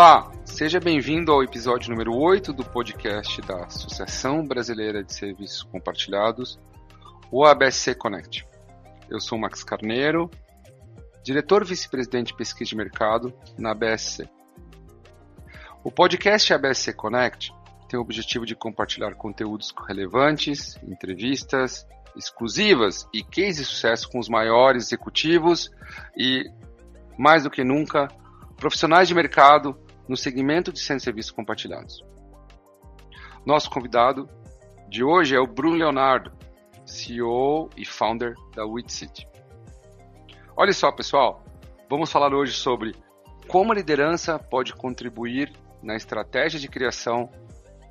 [0.00, 6.56] Olá, seja bem-vindo ao episódio número 8 do podcast da Associação Brasileira de Serviços Compartilhados,
[7.32, 8.46] o ABSC Connect.
[9.10, 10.30] Eu sou Max Carneiro,
[11.24, 14.30] diretor vice-presidente de pesquisa de mercado na ABSC.
[15.82, 17.52] O podcast ABSC Connect
[17.88, 24.28] tem o objetivo de compartilhar conteúdos relevantes, entrevistas exclusivas e cases de sucesso com os
[24.28, 25.72] maiores executivos
[26.16, 26.48] e,
[27.18, 28.06] mais do que nunca,
[28.56, 29.76] profissionais de mercado
[30.08, 32.02] no segmento de centros de serviços compartilhados.
[33.44, 34.28] Nosso convidado
[34.88, 36.32] de hoje é o Bruno Leonardo,
[36.86, 39.28] CEO e founder da WitCity.
[40.56, 41.44] Olha só, pessoal,
[41.88, 42.94] vamos falar hoje sobre
[43.46, 45.52] como a liderança pode contribuir
[45.82, 47.30] na estratégia de criação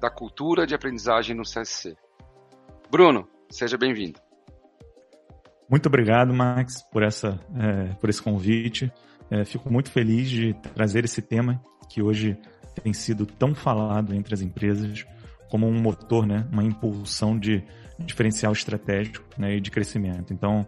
[0.02, 1.96] da cultura de aprendizagem no CSC.
[2.90, 4.20] Bruno, seja bem-vindo.
[5.70, 8.92] Muito obrigado, Max, por, essa, é, por esse convite.
[9.30, 12.38] É, fico muito feliz de trazer esse tema que hoje
[12.84, 15.06] tem sido tão falado entre as empresas
[15.50, 17.64] como um motor, né, uma impulsão de
[18.00, 20.34] diferencial estratégico né, e de crescimento.
[20.34, 20.68] Então,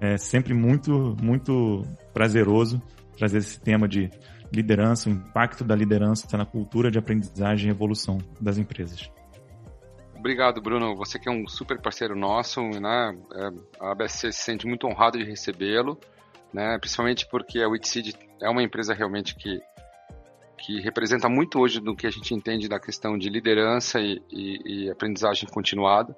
[0.00, 2.82] é sempre muito, muito prazeroso
[3.16, 4.10] trazer esse tema de
[4.52, 9.10] liderança, o impacto da liderança na cultura de aprendizagem e evolução das empresas.
[10.16, 10.96] Obrigado, Bruno.
[10.96, 13.16] Você que é um super parceiro nosso, né?
[13.34, 15.98] É, a ABSC se sente muito honrado de recebê-lo
[16.54, 16.78] né?
[16.78, 19.60] Principalmente porque a Witseed é uma empresa realmente que
[20.64, 24.84] que representa muito hoje do que a gente entende da questão de liderança e, e,
[24.86, 26.16] e aprendizagem continuada.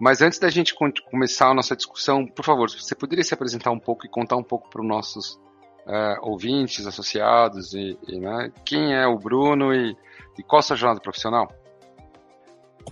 [0.00, 0.74] Mas antes da gente
[1.10, 4.42] começar a nossa discussão, por favor, você poderia se apresentar um pouco e contar um
[4.42, 5.40] pouco para os nossos
[5.86, 9.96] é, ouvintes, associados, e, e né, quem é o Bruno e,
[10.38, 11.48] e qual a sua jornada profissional?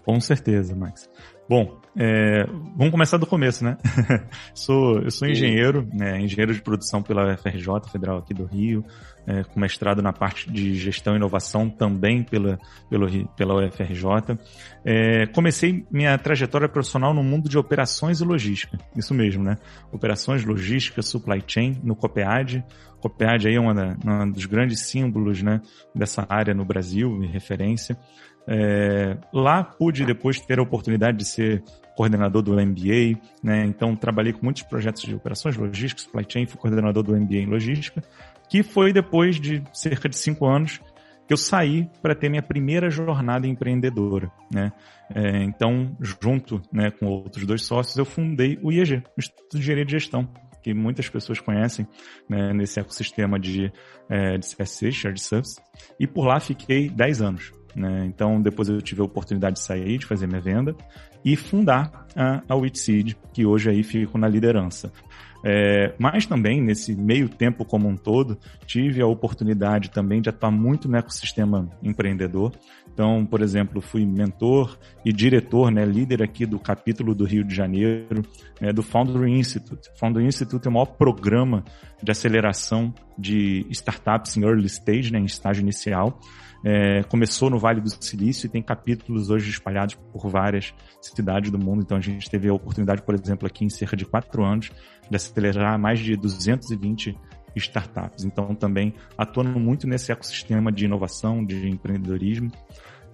[0.04, 1.08] Com certeza, Max.
[1.48, 2.44] Bom, é,
[2.76, 3.76] vamos começar do começo, né?
[4.52, 8.84] sou, eu sou engenheiro, né, engenheiro de produção pela UFRJ, Federal aqui do Rio,
[9.26, 14.38] é, com mestrado na parte de gestão e inovação também pela, pelo, pela UFRJ.
[14.84, 19.56] É, comecei minha trajetória profissional no mundo de operações e logística, isso mesmo, né?
[19.90, 22.64] Operações, logística, supply chain, no COPEAD.
[23.00, 23.74] COPEAD aí é uma
[24.26, 25.60] dos grandes símbolos né,
[25.94, 27.96] dessa área no Brasil, referência.
[28.48, 31.64] É, lá pude depois ter a oportunidade de ser
[31.96, 33.64] coordenador do MBA, né?
[33.64, 37.46] Então trabalhei com muitos projetos de operações logísticas, supply chain, fui coordenador do MBA em
[37.46, 38.02] logística,
[38.48, 40.80] que foi depois de cerca de cinco anos
[41.26, 44.72] que eu saí para ter minha primeira jornada empreendedora, né?
[45.12, 49.58] É, então, junto né, com outros dois sócios, eu fundei o IEG, o Instituto de
[49.58, 50.28] Engenharia de Gestão,
[50.62, 51.86] que muitas pessoas conhecem
[52.28, 53.72] né, nesse ecossistema de,
[54.08, 55.60] é, de CSC, Shared Service,
[55.98, 57.52] e por lá fiquei 10 anos.
[57.76, 58.06] Né?
[58.06, 60.74] Então, depois eu tive a oportunidade de sair, de fazer minha venda
[61.22, 64.90] e fundar a, a Witseed, que hoje aí fico na liderança.
[65.44, 70.50] É, mas também, nesse meio tempo como um todo, tive a oportunidade também de atuar
[70.50, 72.52] muito no ecossistema empreendedor.
[72.92, 77.54] Então, por exemplo, fui mentor e diretor, né, líder aqui do capítulo do Rio de
[77.54, 78.22] Janeiro,
[78.60, 79.90] né, do Foundry Institute.
[80.00, 81.62] Foundry Institute é o maior programa
[82.02, 86.18] de aceleração de startups em early stage, né, em estágio inicial.
[86.68, 91.60] É, começou no Vale do Silício e tem capítulos hoje espalhados por várias cidades do
[91.60, 91.82] mundo.
[91.84, 94.72] Então a gente teve a oportunidade, por exemplo, aqui em cerca de quatro anos,
[95.08, 97.16] de acelerar mais de 220
[97.54, 98.24] startups.
[98.24, 102.50] Então também atuando muito nesse ecossistema de inovação, de empreendedorismo.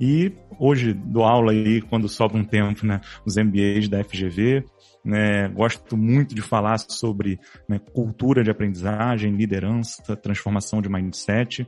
[0.00, 4.64] E hoje dou aula aí, quando sobra um tempo, né, os MBAs da FGV,
[5.04, 11.66] né, gosto muito de falar sobre né, cultura de aprendizagem, liderança, transformação de mindset.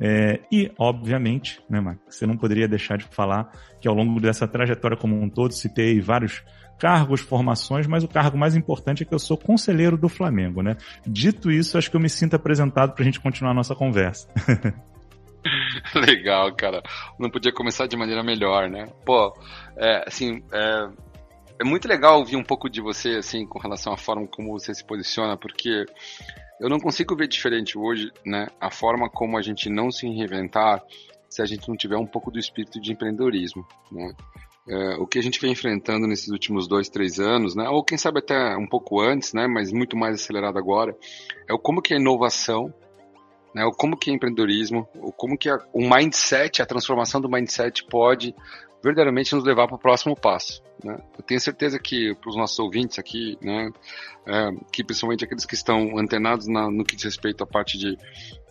[0.00, 4.46] É, e, obviamente, né, Max, você não poderia deixar de falar que ao longo dessa
[4.46, 6.42] trajetória como um todo, citei vários
[6.78, 10.76] cargos, formações, mas o cargo mais importante é que eu sou conselheiro do Flamengo, né?
[11.06, 14.28] Dito isso, acho que eu me sinto apresentado para a gente continuar a nossa conversa.
[15.94, 16.82] Legal, cara.
[17.18, 18.86] Não podia começar de maneira melhor, né?
[19.04, 19.32] Pô,
[19.76, 20.88] é, assim, é,
[21.60, 24.74] é muito legal ouvir um pouco de você, assim, com relação à forma como você
[24.74, 25.86] se posiciona, porque
[26.60, 30.82] eu não consigo ver diferente hoje, né, a forma como a gente não se reinventar
[31.28, 34.12] se a gente não tiver um pouco do espírito de empreendedorismo, né?
[34.68, 37.96] É, o que a gente vem enfrentando nesses últimos dois, três anos, né, ou quem
[37.96, 40.96] sabe até um pouco antes, né, mas muito mais acelerado agora,
[41.48, 42.74] é o como que a inovação,
[43.54, 47.30] né, o como que é empreendedorismo, o como que a, o mindset, a transformação do
[47.30, 48.34] mindset pode
[48.86, 50.62] verdadeiramente nos levar para o próximo passo.
[50.84, 50.96] Né?
[51.18, 53.68] Eu tenho certeza que para os nossos ouvintes aqui, né,
[54.24, 57.96] é, que principalmente aqueles que estão antenados na, no que diz respeito à parte de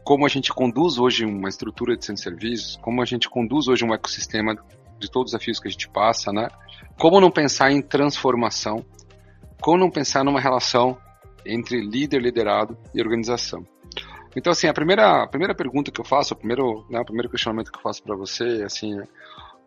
[0.03, 3.93] como a gente conduz hoje uma estrutura de serviços, como a gente conduz hoje um
[3.93, 4.55] ecossistema
[4.99, 6.47] de todos os desafios que a gente passa, né?
[6.99, 8.85] Como não pensar em transformação,
[9.61, 10.97] como não pensar numa relação
[11.45, 13.65] entre líder, liderado e organização.
[14.35, 17.29] Então, assim, a primeira, a primeira pergunta que eu faço, o primeiro, né, o primeiro
[17.29, 19.03] questionamento que eu faço para você, assim, é,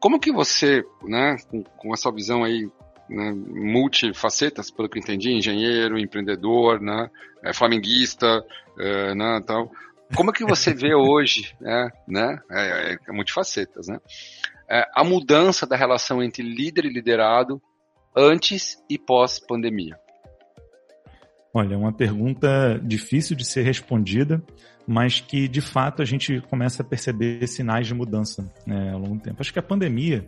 [0.01, 2.71] como que você, né, com, com essa visão aí
[3.09, 7.11] né, multifacetas, pelo que eu entendi, engenheiro, empreendedor, né,
[7.43, 8.45] é, flamenguista,
[8.79, 9.71] é, né, tal.
[10.15, 13.99] Como é que você vê hoje, né, né, é, é, é multifacetas, né,
[14.71, 17.61] é, a mudança da relação entre líder e liderado
[18.15, 19.99] antes e pós-pandemia?
[21.53, 24.43] Olha, é uma pergunta difícil de ser respondida,
[24.89, 29.17] mas que de fato a gente começa a perceber sinais de mudança né, ao longo
[29.17, 29.37] do tempo.
[29.39, 30.27] Acho que a pandemia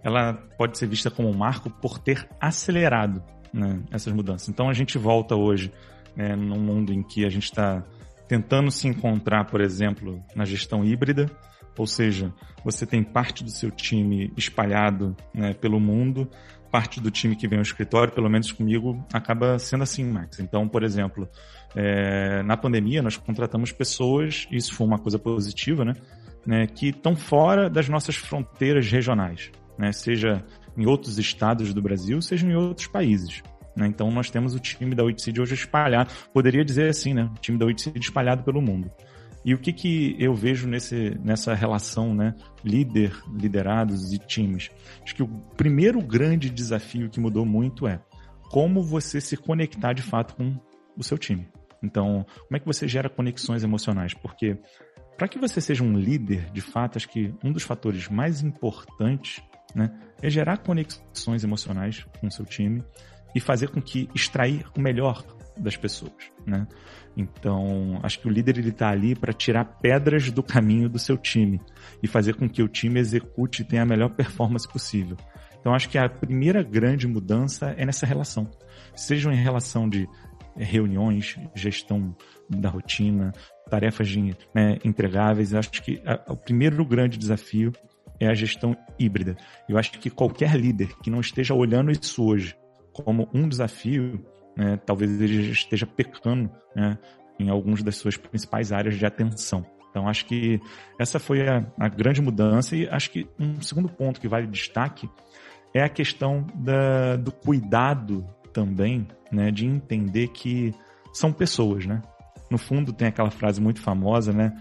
[0.00, 3.20] ela pode ser vista como um marco por ter acelerado
[3.52, 4.48] né, essas mudanças.
[4.48, 5.72] Então a gente volta hoje
[6.14, 7.82] né, num mundo em que a gente está
[8.28, 11.28] tentando se encontrar, por exemplo, na gestão híbrida,
[11.78, 12.32] ou seja,
[12.64, 16.28] você tem parte do seu time espalhado né, pelo mundo,
[16.70, 20.40] parte do time que vem ao escritório, pelo menos comigo, acaba sendo assim, Max.
[20.40, 21.28] Então, por exemplo,
[21.74, 25.92] é, na pandemia nós contratamos pessoas, isso foi uma coisa positiva, né,
[26.46, 29.92] né que estão fora das nossas fronteiras regionais né?
[29.92, 30.44] seja
[30.76, 33.42] em outros estados do Brasil, seja em outros países.
[33.76, 33.86] Né?
[33.86, 37.30] Então nós temos o time da Witseed hoje espalhado, poderia dizer assim, né?
[37.34, 38.90] o time da Witseed espalhado pelo mundo.
[39.46, 42.34] E o que, que eu vejo nesse, nessa relação né?
[42.64, 44.70] líder, liderados e times?
[45.02, 48.00] Acho que o primeiro grande desafio que mudou muito é
[48.50, 50.54] como você se conectar de fato com
[50.98, 51.48] o seu time.
[51.82, 54.12] Então, como é que você gera conexões emocionais?
[54.12, 54.58] Porque
[55.16, 59.40] para que você seja um líder, de fato, acho que um dos fatores mais importantes
[59.76, 59.90] né?
[60.22, 62.82] É gerar conexões emocionais com o seu time
[63.34, 65.22] e fazer com que extrair o melhor
[65.56, 66.12] das pessoas,
[66.46, 66.66] né?
[67.16, 71.16] Então, acho que o líder ele está ali para tirar pedras do caminho do seu
[71.16, 71.60] time
[72.02, 75.16] e fazer com que o time execute e tenha a melhor performance possível.
[75.58, 78.50] Então, acho que a primeira grande mudança é nessa relação,
[78.94, 80.06] seja em relação de
[80.56, 82.14] reuniões, gestão
[82.48, 83.32] da rotina,
[83.68, 85.54] tarefas de, né, entregáveis.
[85.54, 87.72] Acho que a, o primeiro grande desafio
[88.20, 89.36] é a gestão híbrida.
[89.68, 92.56] Eu acho que qualquer líder que não esteja olhando isso hoje
[92.92, 94.24] como um desafio,
[94.56, 96.98] né, talvez ele esteja pecando né,
[97.38, 99.64] em algumas das suas principais áreas de atenção.
[99.90, 100.60] Então, acho que
[100.98, 102.76] essa foi a, a, grande mudança.
[102.76, 105.08] E acho que um segundo ponto que vale destaque
[105.72, 110.74] é a questão da, do cuidado também, né, de entender que
[111.12, 112.02] são pessoas, né?
[112.50, 114.52] No fundo, tem aquela frase muito famosa, né,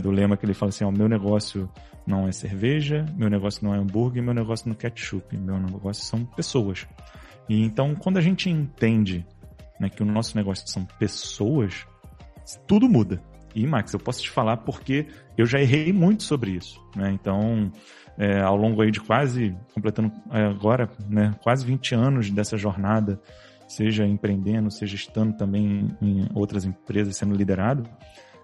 [0.00, 1.70] do lema que ele fala assim: o meu negócio
[2.06, 6.04] não é cerveja, meu negócio não é hambúrguer, meu negócio não é ketchup, meu negócio
[6.04, 6.86] são pessoas.
[7.50, 9.26] E então, quando a gente entende
[9.80, 11.84] né, que o nosso negócio são pessoas,
[12.64, 13.20] tudo muda.
[13.52, 16.80] E, Max, eu posso te falar porque eu já errei muito sobre isso.
[16.94, 17.10] Né?
[17.10, 17.72] Então,
[18.16, 23.20] é, ao longo aí de quase, completando é, agora, né, quase 20 anos dessa jornada,
[23.66, 27.82] seja empreendendo, seja estando também em outras empresas, sendo liderado,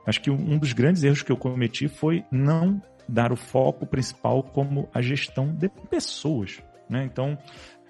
[0.05, 4.43] acho que um dos grandes erros que eu cometi foi não dar o foco principal
[4.43, 6.61] como a gestão de pessoas.
[6.89, 7.05] Né?
[7.05, 7.39] Então,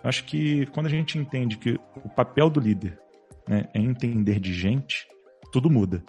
[0.02, 2.98] acho que quando a gente entende que o papel do líder
[3.48, 5.06] né, é entender de gente,
[5.52, 6.02] tudo muda.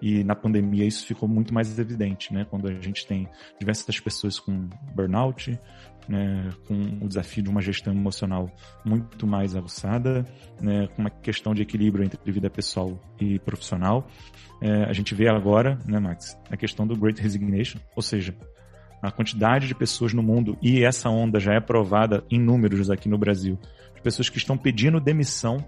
[0.00, 2.46] E na pandemia isso ficou muito mais evidente, né?
[2.48, 5.58] Quando a gente tem diversas pessoas com burnout,
[6.08, 8.50] né, com o desafio de uma gestão emocional
[8.84, 10.24] muito mais aguçada,
[10.60, 14.08] né, com uma questão de equilíbrio entre vida pessoal e profissional.
[14.60, 18.34] É, a gente vê agora, né, Max, a questão do Great Resignation, ou seja,
[19.02, 23.08] a quantidade de pessoas no mundo, e essa onda já é provada em números aqui
[23.08, 23.58] no Brasil,
[23.94, 25.64] de pessoas que estão pedindo demissão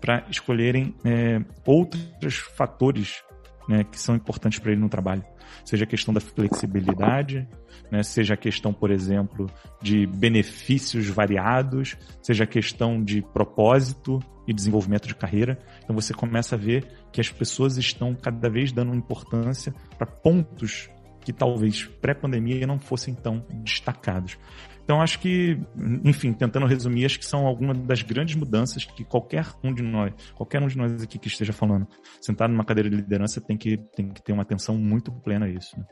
[0.00, 3.22] para escolherem é, outros fatores
[3.68, 5.24] né, que são importantes para ele no trabalho.
[5.64, 7.48] Seja a questão da flexibilidade,
[7.90, 9.46] né, seja a questão, por exemplo,
[9.80, 15.58] de benefícios variados, seja a questão de propósito e desenvolvimento de carreira.
[15.82, 20.90] Então você começa a ver que as pessoas estão cada vez dando importância para pontos
[21.24, 24.38] que talvez pré-pandemia não fossem tão destacados.
[24.84, 25.58] Então, acho que,
[26.04, 30.12] enfim, tentando resumir, acho que são algumas das grandes mudanças que qualquer um de nós,
[30.34, 31.88] qualquer um de nós aqui que esteja falando,
[32.20, 35.48] sentado numa cadeira de liderança, tem que, tem que ter uma atenção muito plena a
[35.48, 35.74] isso.
[35.78, 35.86] Né?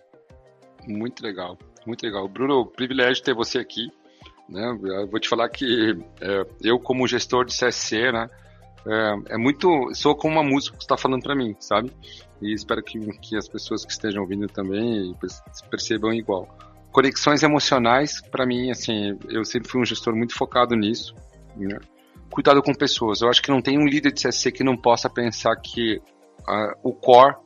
[0.87, 2.29] Muito legal, muito legal.
[2.29, 3.89] Bruno, privilégio ter você aqui.
[4.47, 4.79] Né?
[4.83, 8.29] Eu vou te falar que é, eu, como gestor de CSC, né,
[8.87, 9.93] é, é muito.
[9.95, 11.93] Sou como uma música que está falando para mim, sabe?
[12.41, 15.15] E espero que, que as pessoas que estejam ouvindo também
[15.71, 16.49] percebam igual
[16.93, 21.15] conexões emocionais, para mim, assim, eu sempre fui um gestor muito focado nisso.
[21.57, 21.79] Né?
[22.31, 23.23] Cuidado com pessoas.
[23.23, 26.79] Eu acho que não tem um líder de CSC que não possa pensar que uh,
[26.83, 27.37] o core,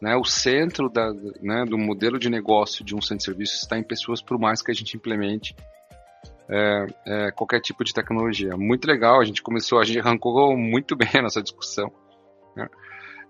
[0.00, 1.12] né, o centro da,
[1.42, 4.62] né, do modelo de negócio de um centro de serviços está em pessoas, por mais
[4.62, 5.54] que a gente implemente
[6.48, 8.56] é, é, qualquer tipo de tecnologia.
[8.56, 11.92] Muito legal, a gente começou, a gente arrancou muito bem a nossa discussão.
[12.56, 12.68] Né?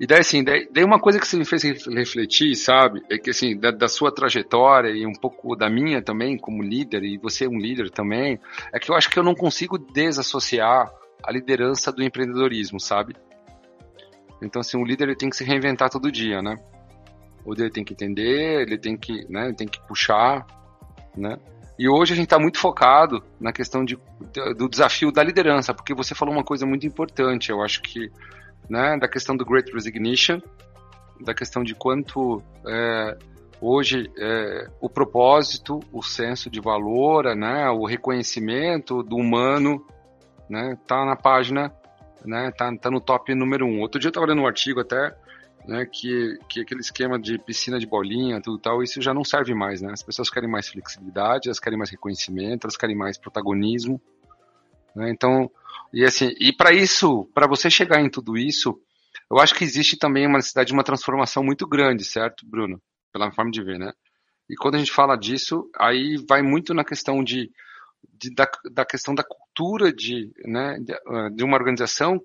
[0.01, 3.31] E daí, assim, daí, daí, uma coisa que você me fez refletir, sabe, é que,
[3.31, 7.45] assim, da, da, sua trajetória e um pouco da minha também, como líder, e você
[7.45, 8.41] é um líder também,
[8.73, 10.91] é que eu acho que eu não consigo desassociar
[11.23, 13.15] a liderança do empreendedorismo, sabe?
[14.43, 16.57] Então, assim, um líder ele tem que se reinventar todo dia, né?
[17.45, 20.45] O líder tem que entender, ele tem que, né, ele tem que puxar,
[21.17, 21.39] né?
[21.79, 23.99] E hoje a gente está muito focado na questão de,
[24.57, 28.11] do desafio da liderança, porque você falou uma coisa muito importante, eu acho que,
[28.71, 30.41] né, da questão do Great Resignation,
[31.21, 33.19] da questão de quanto é,
[33.61, 39.85] hoje é, o propósito, o senso de valor, né, o reconhecimento do humano,
[40.49, 41.73] né, tá na página,
[42.25, 43.81] né, tá, tá no top número um.
[43.81, 45.13] Outro dia eu estava lendo um artigo até
[45.67, 49.55] né, que, que aquele esquema de piscina de bolinha, tudo tal, isso já não serve
[49.55, 49.93] mais, né?
[49.93, 54.01] As pessoas querem mais flexibilidade, elas querem mais reconhecimento, elas querem mais protagonismo,
[54.95, 55.11] né?
[55.11, 55.51] Então,
[55.93, 58.79] e assim, e para isso, para você chegar em tudo isso,
[59.31, 62.81] eu acho que existe também uma necessidade de uma transformação muito grande, certo, Bruno?
[63.13, 63.93] Pela forma de ver, né?
[64.49, 67.51] E quando a gente fala disso, aí vai muito na questão de,
[68.21, 70.95] de da, da, questão da cultura de, né, de,
[71.35, 72.21] de uma organização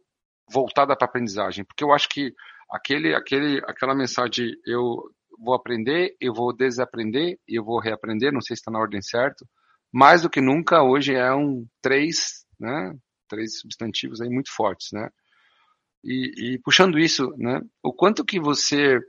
[0.51, 2.33] voltada para a aprendizagem, porque eu acho que
[2.71, 5.03] aquele, aquele, aquela mensagem eu
[5.39, 9.01] vou aprender, eu vou desaprender e eu vou reaprender, não sei se está na ordem
[9.01, 9.45] certa,
[9.91, 12.93] mais do que nunca hoje é um três, né,
[13.27, 15.09] três substantivos aí muito fortes, né,
[16.03, 18.99] e, e puxando isso, né, o quanto que você,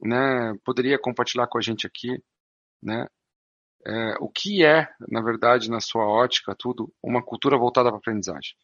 [0.00, 2.22] né, poderia compartilhar com a gente aqui,
[2.82, 3.06] né,
[3.84, 8.54] é, o que é, na verdade, na sua ótica, tudo, uma cultura voltada para aprendizagem?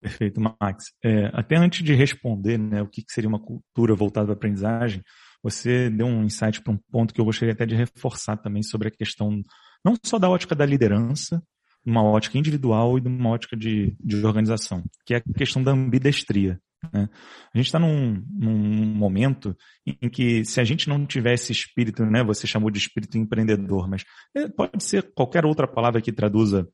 [0.00, 0.92] Perfeito, Max.
[1.04, 5.02] É, até antes de responder né, o que, que seria uma cultura voltada a aprendizagem,
[5.42, 8.88] você deu um insight para um ponto que eu gostaria até de reforçar também sobre
[8.88, 9.42] a questão
[9.84, 11.42] não só da ótica da liderança,
[11.84, 15.72] uma ótica individual e de uma ótica de, de organização, que é a questão da
[15.72, 16.60] ambidestria.
[16.92, 17.08] Né?
[17.52, 22.04] A gente está num, num, momento em que, se a gente não tiver esse espírito,
[22.04, 26.68] né, você chamou de espírito empreendedor, mas é, pode ser qualquer outra palavra que traduza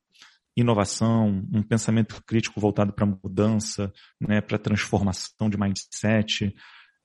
[0.55, 6.53] inovação, um pensamento crítico voltado para mudança, né, para transformação de mindset.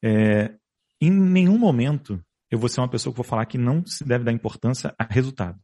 [0.03, 0.55] É,
[1.01, 4.25] em nenhum momento eu vou ser uma pessoa que vou falar que não se deve
[4.25, 5.59] dar importância a resultado.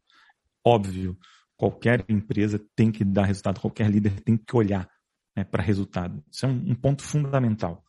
[0.64, 1.16] Óbvio,
[1.56, 4.88] qualquer empresa tem que dar resultado, qualquer líder tem que olhar
[5.36, 6.22] né, para resultado.
[6.30, 7.84] Isso é um, um ponto fundamental.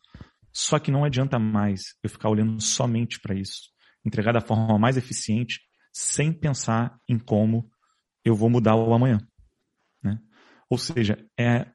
[0.52, 3.70] Só que não adianta mais eu ficar olhando somente para isso.
[4.06, 5.62] Entregar da forma mais eficiente,
[5.94, 7.70] sem pensar em como
[8.24, 9.20] eu vou mudar o amanhã.
[10.70, 11.66] Ou seja, é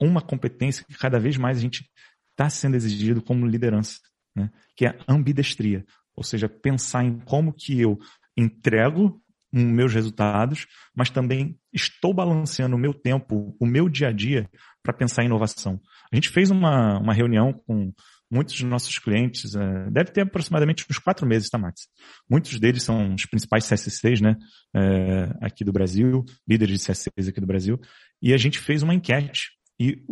[0.00, 1.84] uma competência que cada vez mais a gente
[2.30, 3.98] está sendo exigido como liderança,
[4.34, 4.50] né?
[4.76, 5.84] que é a ambidestria.
[6.16, 7.98] Ou seja, pensar em como que eu
[8.36, 9.20] entrego
[9.52, 14.48] meus resultados, mas também estou balanceando o meu tempo, o meu dia a dia,
[14.82, 15.80] para pensar em inovação.
[16.12, 17.92] A gente fez uma, uma reunião com
[18.30, 21.88] muitos dos nossos clientes, é, deve ter aproximadamente uns quatro meses, tá, Max?
[22.28, 24.36] Muitos deles são os principais CSCs, né,
[24.74, 27.78] é, aqui do Brasil, líderes de CSCs aqui do Brasil,
[28.22, 29.50] e a gente fez uma enquete
[29.80, 30.04] e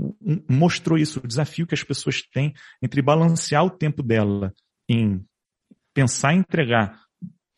[0.48, 4.54] mostrou isso, o desafio que as pessoas têm entre balancear o tempo dela
[4.88, 5.22] em
[5.92, 6.98] pensar em entregar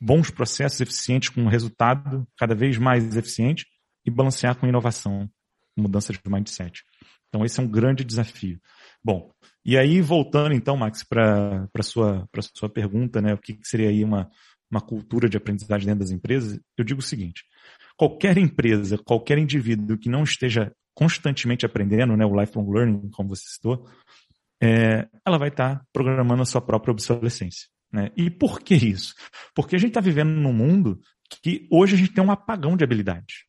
[0.01, 3.65] bons processos eficientes com um resultado cada vez mais eficiente
[4.05, 5.31] e balancear com inovação,
[5.77, 6.83] mudança de mindset.
[7.29, 8.61] Então esse é um grande desafio.
[9.05, 9.31] Bom,
[9.65, 14.03] e aí voltando então, Max, para a sua, sua pergunta, né, o que seria aí
[14.03, 14.29] uma,
[14.69, 17.45] uma cultura de aprendizagem dentro das empresas, eu digo o seguinte,
[18.01, 23.43] qualquer empresa, qualquer indivíduo que não esteja constantemente aprendendo, né, o lifelong learning, como você
[23.47, 23.87] citou,
[24.63, 27.69] é, ela vai estar programando a sua própria obsolescência.
[27.93, 28.11] Né?
[28.17, 29.15] E por que isso?
[29.55, 30.99] Porque a gente está vivendo num mundo
[31.43, 33.45] que hoje a gente tem um apagão de habilidade.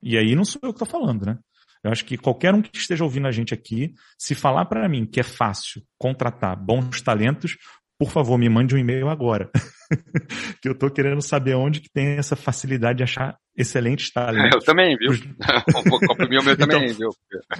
[0.00, 1.36] E aí não sou eu que estou falando, né?
[1.82, 5.04] Eu acho que qualquer um que esteja ouvindo a gente aqui, se falar para mim
[5.04, 7.56] que é fácil contratar bons talentos,
[7.98, 9.50] por favor, me mande um e-mail agora.
[10.62, 14.54] que eu estou querendo saber onde que tem essa facilidade de achar excelentes talentos.
[14.54, 15.12] Eu também, viu?
[15.12, 17.10] o meu também, então, viu?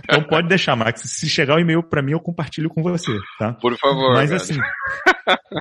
[0.05, 1.03] então pode deixar, Max.
[1.03, 3.53] Se chegar o e-mail para mim, eu compartilho com você, tá?
[3.55, 4.15] Por favor.
[4.15, 4.43] Mas cara.
[4.43, 4.59] assim,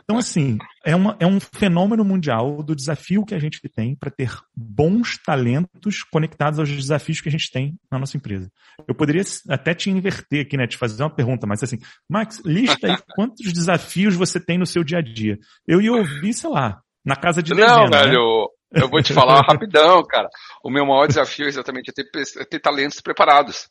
[0.03, 4.11] então assim, é, uma, é um fenômeno mundial do desafio que a gente tem para
[4.11, 8.51] ter bons talentos conectados aos desafios que a gente tem na nossa empresa.
[8.87, 10.67] Eu poderia até te inverter aqui, né?
[10.67, 14.83] Te fazer uma pergunta, mas assim, Max, lista aí quantos desafios você tem no seu
[14.83, 15.37] dia a dia.
[15.67, 18.47] Eu ia ouvir, sei lá, na casa de Não, dezena, velho, né?
[18.71, 20.29] Eu vou te falar rapidão, cara.
[20.63, 22.07] O meu maior desafio é exatamente é ter,
[22.39, 23.69] é ter talentos preparados.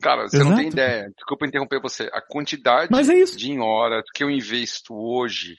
[0.00, 0.50] Cara, você Exato.
[0.50, 1.10] não tem ideia.
[1.16, 2.08] Desculpa interromper você.
[2.12, 5.56] A quantidade é de horas que eu investo hoje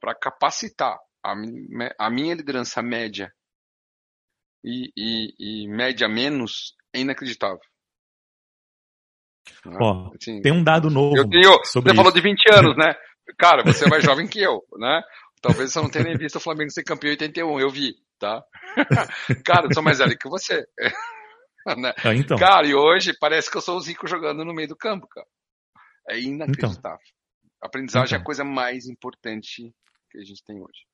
[0.00, 1.34] para capacitar a,
[1.98, 3.32] a, minha liderança média
[4.64, 7.60] e, e, e média menos é inacreditável.
[9.80, 11.16] Ó, assim, tem um dado novo.
[11.16, 11.94] Eu tenho, você isso.
[11.94, 12.94] falou de 20 anos, né?
[13.38, 15.02] Cara, você é mais jovem que eu, né?
[15.42, 18.44] Talvez você não tenha nem visto o Flamengo ser campeão em 81, eu vi, tá?
[19.44, 20.64] Cara, eu sou mais velho que você.
[21.76, 21.92] né?
[22.04, 22.38] ah, então.
[22.38, 25.26] Cara, e hoje parece que eu sou o Zico jogando no meio do campo, cara.
[26.08, 26.78] É inacreditável.
[26.78, 26.98] Então.
[27.60, 28.16] Aprendizagem então.
[28.16, 28.24] é a então.
[28.24, 29.74] coisa mais importante
[30.10, 30.86] que a gente tem hoje.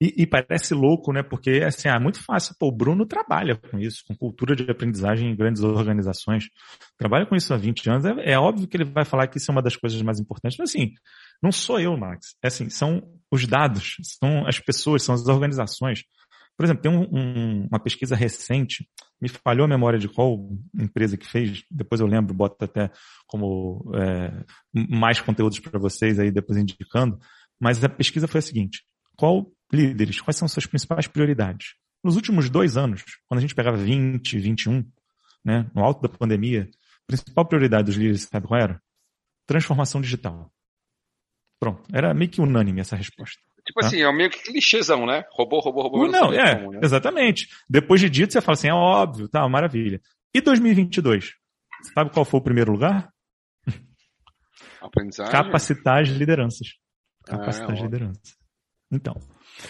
[0.00, 1.22] E, e, parece louco, né?
[1.22, 2.54] Porque assim, é muito fácil.
[2.58, 6.48] Pô, o Bruno trabalha com isso, com cultura de aprendizagem em grandes organizações.
[6.98, 8.04] Trabalha com isso há 20 anos.
[8.04, 10.58] É, é, óbvio que ele vai falar que isso é uma das coisas mais importantes.
[10.58, 10.92] Mas assim,
[11.42, 12.34] não sou eu, Max.
[12.42, 16.04] É assim, são os dados, são as pessoas, são as organizações.
[16.56, 18.88] Por exemplo, tem um, um, uma pesquisa recente,
[19.20, 20.38] me falhou a memória de qual
[20.78, 22.90] empresa que fez, depois eu lembro, boto até
[23.26, 27.18] como é, mais conteúdos para vocês aí depois indicando,
[27.58, 28.84] mas a pesquisa foi a seguinte,
[29.16, 31.74] qual líderes, quais são suas principais prioridades?
[32.02, 34.84] Nos últimos dois anos, quando a gente pegava 20, 21,
[35.44, 36.68] né, no alto da pandemia,
[37.02, 38.82] a principal prioridade dos líderes, sabe qual era?
[39.46, 40.50] Transformação digital.
[41.58, 43.40] Pronto, era meio que unânime essa resposta.
[43.66, 43.86] Tipo tá?
[43.86, 45.24] assim, é meio que clichêzão, né?
[45.32, 46.06] Robô, robô, robô.
[46.06, 46.80] Não, não é, como, né?
[46.82, 47.48] exatamente.
[47.68, 50.00] Depois de dito, você fala assim, é óbvio, tá, maravilha.
[50.34, 51.34] E 2022?
[51.94, 53.10] Sabe qual foi o primeiro lugar?
[55.30, 56.74] Capacitar as lideranças.
[57.24, 58.36] Capacitar ah, é, as lideranças.
[58.90, 59.14] Então,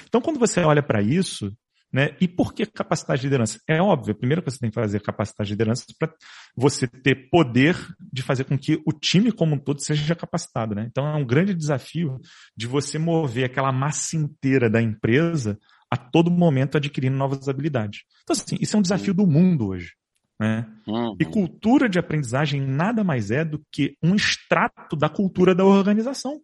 [0.09, 1.53] então quando você olha para isso,
[1.95, 2.17] né?
[2.21, 3.61] E por que capacidade de liderança?
[3.69, 6.12] É óbvio, a primeira coisa que você tem que fazer é capacidade de liderança para
[6.57, 7.76] você ter poder
[8.12, 10.75] de fazer com que o time como um todo seja capacitado.
[10.75, 10.88] Né?
[10.91, 12.19] Então é um grande desafio
[12.57, 15.57] de você mover aquela massa inteira da empresa
[15.88, 18.00] a todo momento adquirindo novas habilidades.
[18.25, 19.93] Então, assim, isso é um desafio do mundo hoje.
[20.41, 20.67] Né?
[20.88, 21.14] Uhum.
[21.21, 26.41] E cultura de aprendizagem nada mais é do que um extrato da cultura da organização.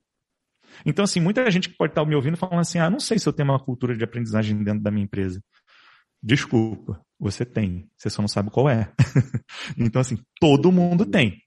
[0.85, 3.29] Então, assim, muita gente que pode estar me ouvindo falando assim, ah, não sei se
[3.29, 5.43] eu tenho uma cultura de aprendizagem dentro da minha empresa.
[6.23, 8.93] Desculpa, você tem, você só não sabe qual é.
[9.77, 11.43] então, assim, todo mundo tem,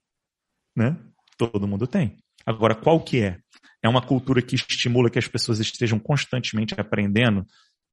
[0.76, 0.96] né?
[1.36, 2.16] Todo mundo tem.
[2.46, 3.38] Agora, qual que é?
[3.82, 7.44] É uma cultura que estimula que as pessoas estejam constantemente aprendendo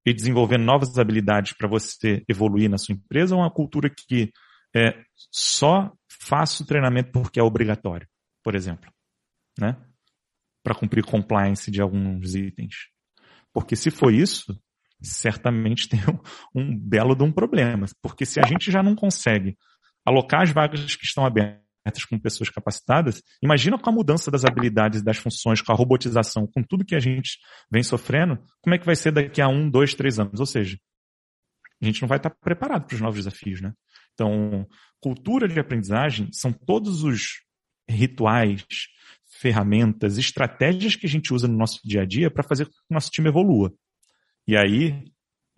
[0.05, 4.31] e desenvolvendo novas habilidades para você evoluir na sua empresa ou uma cultura que
[4.75, 8.07] é só faço treinamento porque é obrigatório,
[8.43, 8.91] por exemplo,
[9.59, 9.77] né?
[10.63, 12.75] Para cumprir compliance de alguns itens.
[13.53, 14.57] Porque se for isso,
[15.01, 15.99] certamente tem
[16.55, 17.85] um, um belo de um problema.
[18.01, 19.57] Porque se a gente já não consegue
[20.05, 25.01] alocar as vagas que estão abertas com pessoas capacitadas, imagina com a mudança das habilidades
[25.01, 27.39] das funções, com a robotização, com tudo que a gente
[27.71, 30.39] vem sofrendo, como é que vai ser daqui a um, dois, três anos?
[30.39, 30.77] Ou seja,
[31.81, 33.73] a gente não vai estar preparado para os novos desafios, né?
[34.13, 34.67] Então,
[34.99, 37.41] cultura de aprendizagem são todos os
[37.89, 38.63] rituais,
[39.41, 42.77] ferramentas, estratégias que a gente usa no nosso dia a dia para fazer com que
[42.91, 43.73] o nosso time evolua.
[44.47, 45.03] E aí,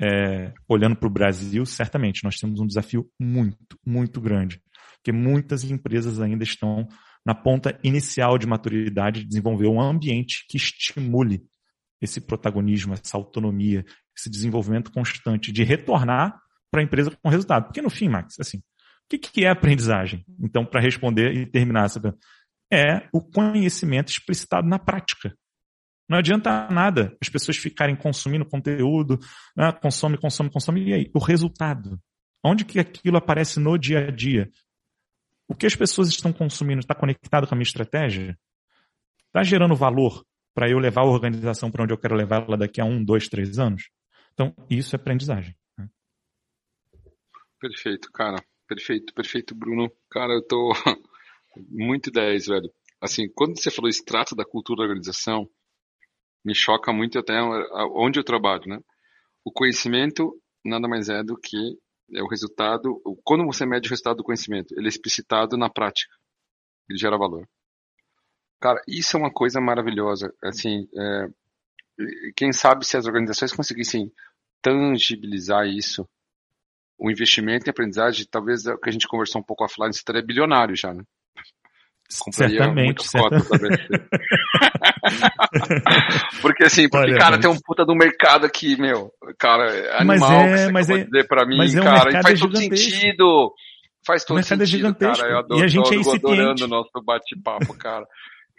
[0.02, 4.62] é, olhando para o Brasil, certamente nós temos um desafio muito, muito grande,
[4.96, 6.88] porque muitas empresas ainda estão
[7.26, 11.42] na ponta inicial de maturidade de desenvolver um ambiente que estimule
[12.02, 13.84] esse protagonismo, essa autonomia,
[14.18, 16.38] esse desenvolvimento constante de retornar
[16.72, 17.66] para a empresa com resultado.
[17.66, 18.62] Porque no fim, Max, assim, o
[19.10, 20.26] que, que é aprendizagem?
[20.40, 22.00] Então, para responder e terminar essa
[22.74, 25.36] é o conhecimento explicitado na prática.
[26.10, 29.18] Não adianta nada as pessoas ficarem consumindo conteúdo,
[29.56, 31.12] né, consome, consome, consome, e aí?
[31.14, 32.00] O resultado.
[32.44, 34.52] Onde que aquilo aparece no dia a dia?
[35.48, 38.38] O que as pessoas estão consumindo está conectado com a minha estratégia?
[39.28, 42.82] Está gerando valor para eu levar a organização para onde eu quero levar ela daqui
[42.82, 43.90] a um, dois, três anos?
[44.34, 45.56] Então, isso é aprendizagem.
[45.78, 45.88] Né?
[47.60, 48.44] Perfeito, cara.
[48.68, 49.92] Perfeito, perfeito, Bruno.
[50.10, 50.74] Cara, eu tô
[51.70, 52.72] Muito 10, velho.
[53.02, 55.50] Assim, quando você falou extrato da cultura da organização,
[56.44, 57.42] me choca muito até
[57.96, 58.80] onde eu trabalho, né?
[59.46, 60.34] O conhecimento
[60.66, 61.78] nada mais é do que
[62.14, 63.02] é o resultado.
[63.24, 66.14] Quando você mede o resultado do conhecimento, ele é explicitado na prática.
[66.90, 67.48] Ele gera valor.
[68.60, 70.34] Cara, isso é uma coisa maravilhosa.
[70.42, 71.28] Assim, é,
[72.36, 74.12] quem sabe se as organizações conseguissem
[74.62, 76.08] tangibilizar isso,
[76.98, 80.22] o investimento em aprendizagem, talvez é o que a gente conversou um pouco offline, estaria
[80.22, 81.04] bilionário já, né?
[82.32, 83.88] Certamente, certamente.
[86.42, 87.40] porque assim, porque, Olha, cara, mas...
[87.40, 89.12] tem um puta do mercado aqui, meu.
[89.40, 92.40] Cara, animal mas é, mas é, dizer pra mim, mas é um cara, e faz
[92.40, 93.54] todo sentido.
[94.06, 95.30] Faz todo é sentido, é cara.
[95.30, 98.06] Eu adoro, e a gente adoro, é adorando o nosso bate-papo, cara.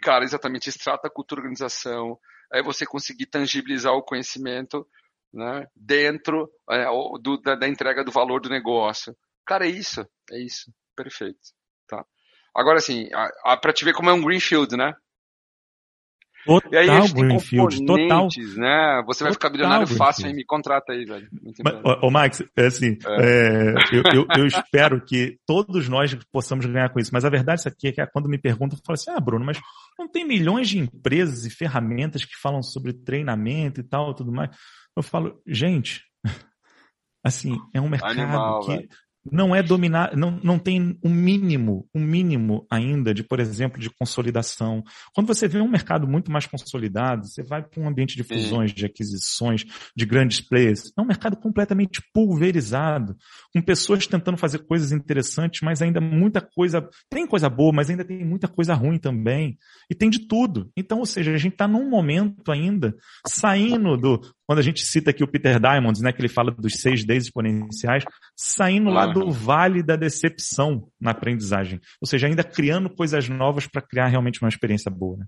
[0.01, 2.17] cara, exatamente, extrata a cultura organização,
[2.51, 4.87] aí você conseguir tangibilizar o conhecimento,
[5.33, 6.85] né, dentro é,
[7.21, 9.15] do, da, da entrega do valor do negócio.
[9.45, 10.71] Cara, é isso, é isso.
[10.95, 11.53] Perfeito.
[12.55, 13.09] Agora, assim,
[13.61, 14.93] para te ver como é um greenfield, né?
[16.45, 18.27] Total, e aí a gente Greenfield, total.
[18.55, 19.03] né?
[19.07, 21.27] Você vai ficar bilionário fácil, aí me contrata aí, velho.
[21.63, 23.25] Mas, ô, Max, é assim, é.
[23.25, 27.63] É, eu, eu, eu, espero que todos nós possamos ganhar com isso, mas a verdade
[27.67, 29.59] é que é quando me perguntam, eu falo assim, ah, Bruno, mas
[29.97, 34.55] não tem milhões de empresas e ferramentas que falam sobre treinamento e tal, tudo mais.
[34.95, 36.03] Eu falo, gente,
[37.25, 38.89] assim, é um mercado Animal, que velho
[39.31, 43.89] não é dominar, não, não tem um mínimo, um mínimo ainda de, por exemplo, de
[43.89, 44.83] consolidação.
[45.13, 48.71] Quando você vê um mercado muito mais consolidado, você vai para um ambiente de fusões,
[48.71, 50.91] de aquisições, de grandes players.
[50.97, 53.15] É um mercado completamente pulverizado,
[53.53, 58.05] com pessoas tentando fazer coisas interessantes, mas ainda muita coisa, tem coisa boa, mas ainda
[58.05, 59.57] tem muita coisa ruim também.
[59.89, 60.71] E tem de tudo.
[60.77, 62.95] Então, ou seja, a gente está num momento ainda,
[63.27, 66.75] saindo do, quando a gente cita aqui o Peter Diamond, né, que ele fala dos
[66.75, 68.03] seis Ds exponenciais,
[68.35, 71.79] saindo lá do vale da decepção na aprendizagem.
[72.01, 75.17] Ou seja, ainda criando coisas novas para criar realmente uma experiência boa.
[75.17, 75.25] Né?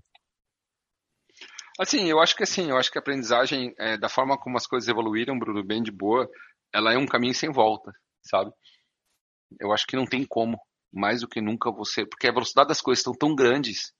[1.78, 4.66] Assim, eu acho que assim, eu acho que a aprendizagem, é, da forma como as
[4.66, 6.28] coisas evoluíram, Bruno, bem de boa,
[6.72, 8.50] ela é um caminho sem volta, sabe?
[9.60, 10.58] Eu acho que não tem como,
[10.92, 13.92] mais do que nunca você, porque a velocidade das coisas estão tão grandes,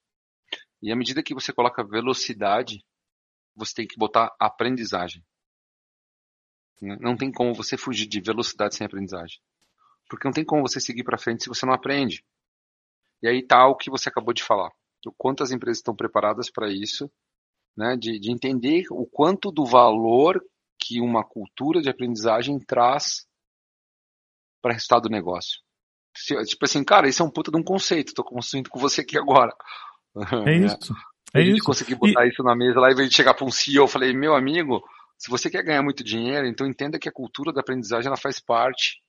[0.81, 2.83] e à medida que você coloca velocidade,
[3.59, 5.23] você tem que botar aprendizagem.
[6.81, 6.97] Né?
[6.99, 9.39] Não tem como você fugir de velocidade sem aprendizagem.
[10.09, 12.23] Porque não tem como você seguir para frente se você não aprende.
[13.21, 14.71] E aí tá o que você acabou de falar.
[15.05, 17.11] O quanto as empresas estão preparadas para isso,
[17.77, 17.95] né?
[17.95, 20.43] De, de entender o quanto do valor
[20.79, 23.27] que uma cultura de aprendizagem traz
[24.61, 25.59] para o resultado do negócio.
[26.45, 29.17] Tipo assim, cara, isso é um puta de um conceito, estou construindo com você aqui
[29.17, 29.55] agora.
[30.47, 30.93] É isso.
[31.33, 32.29] É a gente conseguir botar e...
[32.29, 34.83] isso na mesa lá, e de chegar para um CEO, eu falei, meu amigo,
[35.17, 38.39] se você quer ganhar muito dinheiro, então entenda que a cultura da aprendizagem ela faz
[38.39, 39.01] parte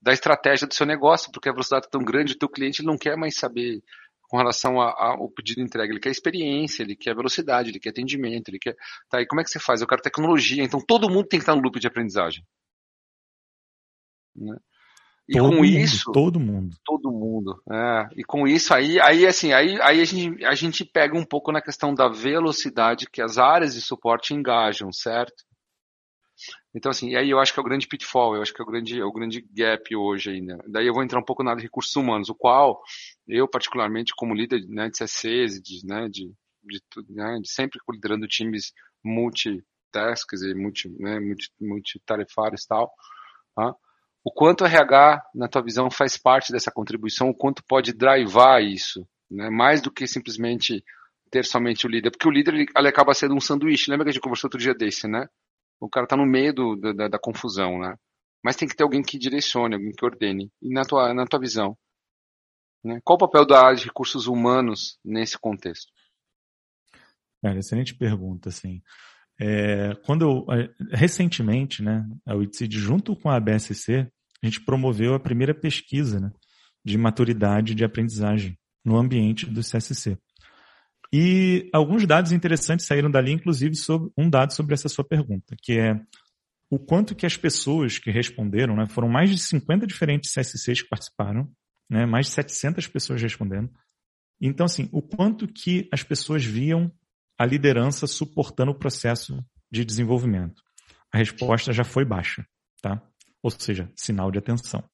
[0.00, 2.98] da estratégia do seu negócio, porque a velocidade é tão grande, o teu cliente não
[2.98, 3.80] quer mais saber
[4.22, 8.48] com relação ao pedido de entrega, ele quer experiência, ele quer velocidade, ele quer atendimento,
[8.48, 8.74] ele quer.
[9.10, 9.82] Tá, e como é que você faz?
[9.82, 12.42] Eu quero tecnologia, então todo mundo tem que estar no loop de aprendizagem.
[14.34, 14.56] Né?
[15.28, 16.12] E todo com mundo, isso.
[16.12, 16.76] Todo mundo.
[16.84, 17.62] Todo mundo.
[17.70, 18.08] É.
[18.16, 21.52] E com isso aí, aí assim, aí, aí a, gente, a gente pega um pouco
[21.52, 25.44] na questão da velocidade que as áreas de suporte engajam, certo?
[26.74, 28.64] Então, assim, e aí eu acho que é o grande pitfall, eu acho que é
[28.64, 30.58] o grande, é o grande gap hoje ainda.
[30.66, 32.80] Daí eu vou entrar um pouco na área de recursos humanos, o qual
[33.28, 36.32] eu, particularmente, como líder né, de CCs, de, né, de,
[36.64, 36.80] de,
[37.10, 38.72] né, de sempre liderando times
[39.04, 42.90] multitasks e multi, né, multi, multitarefários e tal,
[43.54, 43.74] tá?
[44.24, 48.62] O quanto o RH, na tua visão, faz parte dessa contribuição, o quanto pode drivar
[48.62, 49.50] isso, né?
[49.50, 50.84] mais do que simplesmente
[51.30, 54.10] ter somente o líder, porque o líder ele, ele acaba sendo um sanduíche, lembra que
[54.10, 55.26] a gente conversou outro dia desse, né?
[55.84, 57.96] o cara está no meio do, da, da, confusão, né?
[58.44, 60.50] Mas tem que ter alguém que direcione, alguém que ordene.
[60.60, 61.76] E na tua, na tua visão,
[62.84, 63.00] né?
[63.04, 65.92] qual o papel da área de recursos humanos nesse contexto?
[67.44, 68.80] Excelente pergunta, assim.
[69.44, 70.46] É, quando eu,
[70.92, 74.06] recentemente, né, a UITSID, junto com a BSC,
[74.40, 76.30] a gente promoveu a primeira pesquisa né,
[76.84, 80.16] de maturidade de aprendizagem no ambiente do CSC.
[81.12, 85.72] E alguns dados interessantes saíram dali, inclusive sobre, um dado sobre essa sua pergunta, que
[85.72, 86.00] é
[86.70, 90.88] o quanto que as pessoas que responderam, né, foram mais de 50 diferentes CSCs que
[90.88, 91.50] participaram,
[91.90, 93.68] né, mais de 700 pessoas respondendo.
[94.40, 96.92] Então, assim, o quanto que as pessoas viam
[97.42, 100.62] a liderança suportando o processo de desenvolvimento.
[101.12, 102.46] A resposta já foi baixa,
[102.80, 103.02] tá?
[103.42, 104.88] Ou seja, sinal de atenção.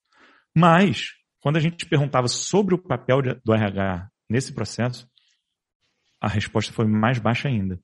[0.56, 5.06] Mas, quando a gente perguntava sobre o papel do RH nesse processo,
[6.18, 7.78] a resposta foi mais baixa ainda.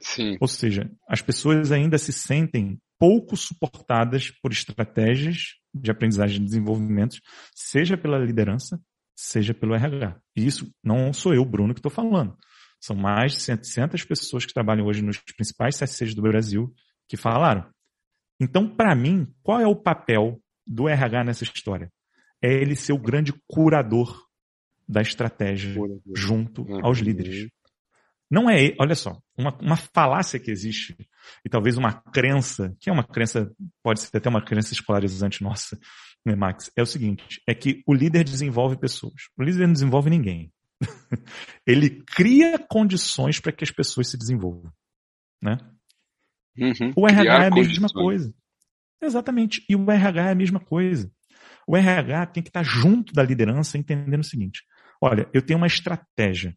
[0.00, 0.36] Sim.
[0.40, 7.20] Ou seja, as pessoas ainda se sentem pouco suportadas por estratégias de aprendizagem e desenvolvimento,
[7.54, 8.80] seja pela liderança,
[9.14, 10.18] seja pelo RH.
[10.36, 12.36] E isso não sou eu, Bruno, que estou falando.
[12.84, 16.70] São mais de 700 pessoas que trabalham hoje nos principais CSCs do Brasil
[17.08, 17.66] que falaram.
[18.38, 21.90] Então, para mim, qual é o papel do RH nessa história?
[22.42, 24.14] É ele ser o grande curador
[24.86, 25.74] da estratégia
[26.14, 26.84] junto uhum.
[26.84, 27.50] aos líderes.
[28.30, 30.94] Não é, olha só, uma, uma falácia que existe,
[31.42, 33.50] e talvez uma crença, que é uma crença,
[33.82, 35.78] pode ser até uma crença escolarizante nossa,
[36.22, 36.70] né, Max?
[36.76, 39.30] É o seguinte, é que o líder desenvolve pessoas.
[39.38, 40.52] O líder não desenvolve ninguém.
[41.66, 44.72] Ele cria condições para que as pessoas se desenvolvam.
[45.42, 45.58] Né?
[46.56, 48.34] Uhum, o RH é a mesma coisa.
[49.02, 49.64] Exatamente.
[49.68, 51.10] E o RH é a mesma coisa.
[51.66, 54.62] O RH tem que estar junto da liderança entendendo o seguinte:
[55.00, 56.56] olha, eu tenho uma estratégia.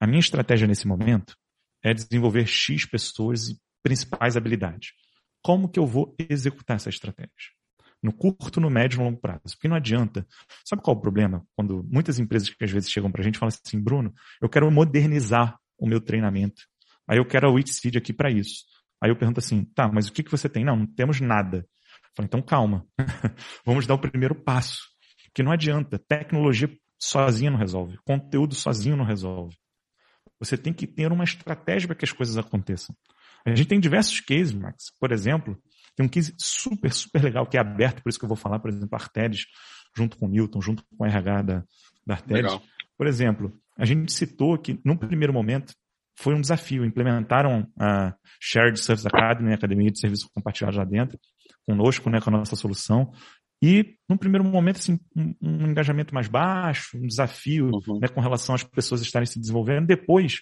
[0.00, 1.36] A minha estratégia nesse momento
[1.82, 4.92] é desenvolver X pessoas e principais habilidades.
[5.42, 7.52] Como que eu vou executar essa estratégia?
[8.04, 9.54] No curto, no médio e no longo prazo.
[9.54, 10.26] Porque não adianta.
[10.62, 11.42] Sabe qual é o problema?
[11.56, 14.12] Quando muitas empresas que às vezes chegam para a gente falam assim, Bruno,
[14.42, 16.62] eu quero modernizar o meu treinamento.
[17.08, 18.64] Aí eu quero a Witseed aqui para isso.
[19.02, 20.64] Aí eu pergunto assim, tá, mas o que, que você tem?
[20.64, 21.58] Não, não temos nada.
[21.58, 22.86] Eu falo, então calma.
[23.64, 24.82] Vamos dar o primeiro passo.
[25.34, 25.98] Que não adianta.
[25.98, 26.68] Tecnologia
[27.00, 27.98] sozinha não resolve.
[28.04, 29.56] Conteúdo sozinho não resolve.
[30.38, 32.94] Você tem que ter uma estratégia para que as coisas aconteçam.
[33.46, 34.90] A gente tem diversos cases, Max.
[34.98, 35.58] Por exemplo,
[35.96, 38.58] tem um case super, super legal que é aberto, por isso que eu vou falar,
[38.58, 39.46] por exemplo, Arteris,
[39.96, 41.64] junto com o Newton, junto com o RH da,
[42.06, 42.42] da Arteris.
[42.42, 42.62] Legal.
[42.96, 45.74] Por exemplo, a gente citou que, num primeiro momento,
[46.16, 46.84] foi um desafio.
[46.84, 51.18] Implementaram a Shared Service Academy, a Academia de Serviços Compartilhados lá dentro,
[51.66, 53.12] conosco, né, com a nossa solução.
[53.62, 57.98] E, num primeiro momento, assim, um, um engajamento mais baixo, um desafio uhum.
[58.00, 59.86] né, com relação às pessoas estarem se desenvolvendo.
[59.86, 60.40] Depois,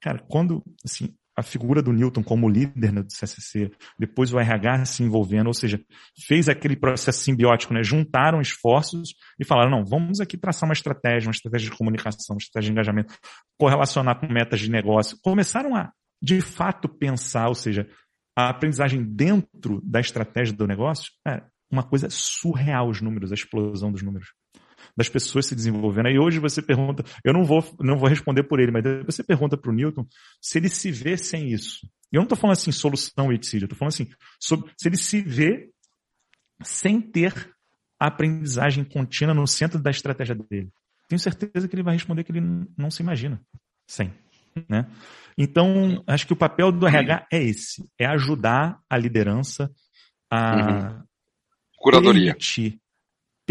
[0.00, 4.84] cara, quando assim, a figura do Newton como líder né, do CCC, depois o RH
[4.84, 5.80] se envolvendo, ou seja,
[6.26, 7.82] fez aquele processo simbiótico, né?
[7.82, 12.38] juntaram esforços e falaram, não, vamos aqui traçar uma estratégia, uma estratégia de comunicação, uma
[12.38, 13.14] estratégia de engajamento,
[13.58, 15.18] correlacionar com metas de negócio.
[15.22, 15.90] Começaram a,
[16.22, 17.88] de fato, pensar, ou seja,
[18.36, 23.90] a aprendizagem dentro da estratégia do negócio, é uma coisa surreal os números, a explosão
[23.90, 24.28] dos números
[24.96, 26.06] das pessoas se desenvolvendo.
[26.06, 29.56] Aí hoje você pergunta, eu não vou, não vou responder por ele, mas você pergunta
[29.56, 30.06] para o Newton
[30.40, 31.88] se ele se vê sem isso.
[32.10, 35.22] Eu não estou falando assim, solução eticídio, eu estou falando assim, sobre, se ele se
[35.22, 35.70] vê
[36.62, 37.50] sem ter
[37.98, 40.70] a aprendizagem contínua no centro da estratégia dele.
[41.08, 43.40] Tenho certeza que ele vai responder que ele não se imagina
[43.86, 44.12] sem.
[44.68, 44.86] Né?
[45.36, 49.70] Então, acho que o papel do RH é esse, é ajudar a liderança
[50.30, 51.04] a uhum.
[51.78, 52.32] Curadoria.
[52.32, 52.81] permitir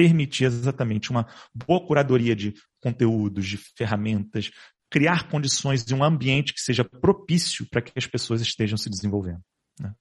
[0.02, 4.50] permitir exatamente uma boa curadoria de conteúdos, de ferramentas,
[4.90, 9.42] criar condições de um ambiente que seja propício para que as pessoas estejam se desenvolvendo.
[9.80, 9.94] Né?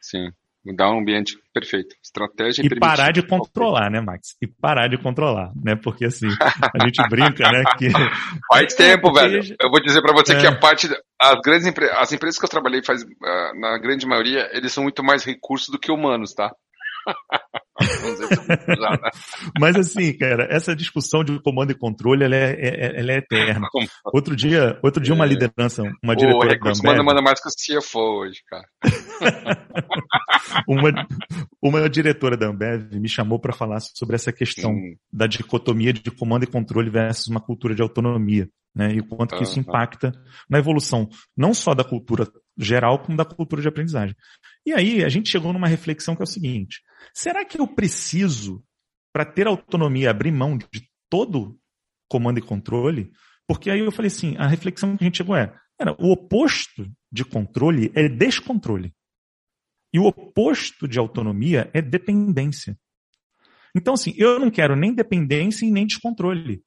[0.00, 0.32] Sim,
[0.74, 4.36] dar um ambiente perfeito, estratégia e parar de controlar, né, Max?
[4.42, 5.76] E parar de controlar, né?
[5.76, 7.62] Porque assim a gente brinca, né?
[7.78, 7.88] Que
[8.52, 9.56] faz tempo, é, velho.
[9.60, 10.40] Eu vou dizer para você é.
[10.40, 10.88] que a parte
[11.22, 15.04] as grandes as empresas que eu trabalhei faz ah, na grande maioria eles são muito
[15.04, 16.52] mais recursos do que humanos, tá?
[19.58, 23.68] Mas assim, cara, essa discussão de comando e controle, ela é, é ela é eterna.
[24.12, 25.28] Outro dia, outro dia uma é.
[25.28, 27.04] liderança, uma diretora da Ambev...
[27.04, 28.66] manda mais que o CFO hoje, cara.
[30.68, 31.06] uma,
[31.62, 34.96] uma diretora da Ambev me chamou para falar sobre essa questão Sim.
[35.12, 38.48] da dicotomia de comando e controle versus uma cultura de autonomia.
[38.72, 40.12] Né, e o quanto que isso impacta
[40.48, 44.14] na evolução, não só da cultura geral, como da cultura de aprendizagem.
[44.64, 46.80] E aí a gente chegou numa reflexão que é o seguinte:
[47.14, 48.64] será que eu preciso,
[49.12, 51.58] para ter autonomia, abrir mão de todo
[52.08, 53.10] comando e controle?
[53.46, 56.86] Porque aí eu falei assim, a reflexão que a gente chegou é, era, o oposto
[57.10, 58.94] de controle é descontrole.
[59.92, 62.78] E o oposto de autonomia é dependência.
[63.74, 66.62] Então, assim, eu não quero nem dependência e nem descontrole.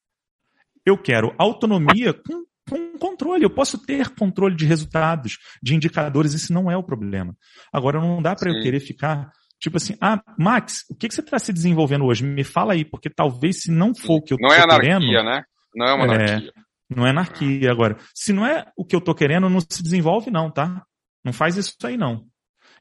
[0.85, 3.43] Eu quero autonomia com com controle.
[3.43, 7.35] Eu posso ter controle de resultados, de indicadores, isso não é o problema.
[7.71, 9.31] Agora, não dá para eu querer ficar
[9.63, 12.25] tipo assim, ah, Max, o que, que você está se desenvolvendo hoje?
[12.25, 15.23] Me fala aí, porque talvez se não for o que eu Não é anarquia, querendo,
[15.23, 15.43] né?
[15.73, 16.53] Não é uma é, anarquia.
[16.89, 17.71] Não é anarquia.
[17.71, 20.83] Agora, se não é o que eu estou querendo, não se desenvolve não, tá?
[21.23, 22.25] Não faz isso aí não.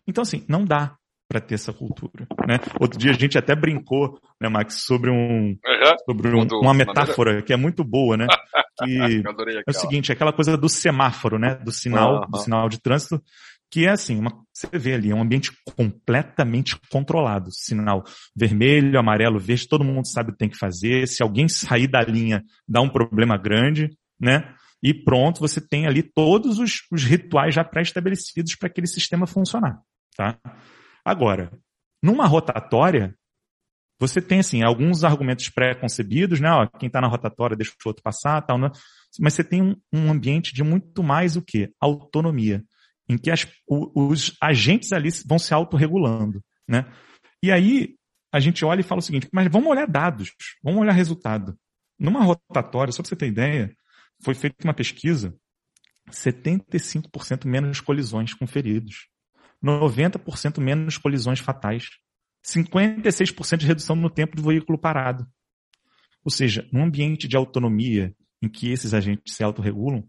[0.08, 0.96] Então, assim, não dá
[1.28, 2.26] para ter essa cultura.
[2.46, 2.58] Né?
[2.80, 5.96] Outro dia a gente até brincou, né, Max, sobre, um, uhum.
[6.04, 8.26] sobre um, uma metáfora que é muito boa, né?
[8.82, 9.22] Que
[9.66, 11.54] é o seguinte, é aquela coisa do semáforo, né?
[11.56, 12.30] Do sinal, uhum.
[12.30, 13.22] do sinal de trânsito,
[13.72, 17.50] que é assim, uma, você vê ali, é um ambiente completamente controlado.
[17.50, 18.04] Sinal
[18.36, 21.08] vermelho, amarelo, verde, todo mundo sabe o que tem que fazer.
[21.08, 23.88] Se alguém sair da linha, dá um problema grande,
[24.20, 24.54] né?
[24.82, 29.80] E pronto, você tem ali todos os, os rituais já pré-estabelecidos para aquele sistema funcionar,
[30.14, 30.38] tá?
[31.02, 31.50] Agora,
[32.02, 33.16] numa rotatória,
[33.98, 36.50] você tem assim alguns argumentos pré-concebidos, né?
[36.50, 38.70] Ó, quem está na rotatória deixa o outro passar, tal, né?
[39.20, 42.64] mas você tem um, um, ambiente de muito mais o que autonomia,
[43.12, 46.90] em que as, o, os agentes ali vão se autorregulando, né?
[47.42, 47.94] E aí
[48.32, 51.56] a gente olha e fala o seguinte: mas vamos olhar dados, vamos olhar resultado.
[51.98, 53.74] Numa rotatória, só para você ter ideia,
[54.22, 55.36] foi feita uma pesquisa,
[56.10, 59.08] 75% menos colisões com feridos.
[59.62, 61.84] 90% menos colisões fatais,
[62.44, 65.24] 56% de redução no tempo do veículo parado.
[66.24, 70.04] Ou seja, num ambiente de autonomia em que esses agentes se autorregulam,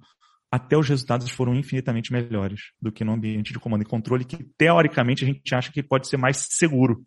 [0.53, 4.37] até os resultados foram infinitamente melhores do que no ambiente de comando e controle, que
[4.55, 7.03] teoricamente a gente acha que pode ser mais seguro.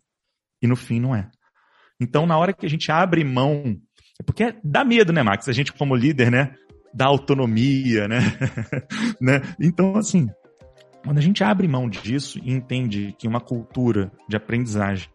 [0.61, 1.29] E no fim não é.
[1.97, 3.77] Então, na hora que a gente abre mão,
[4.19, 5.47] é porque dá medo, né, Max?
[5.47, 6.57] A gente, como líder, né?
[6.93, 8.19] Da autonomia, né?
[9.21, 9.41] né?
[9.61, 10.27] Então, assim,
[11.05, 15.07] quando a gente abre mão disso e entende que uma cultura de aprendizagem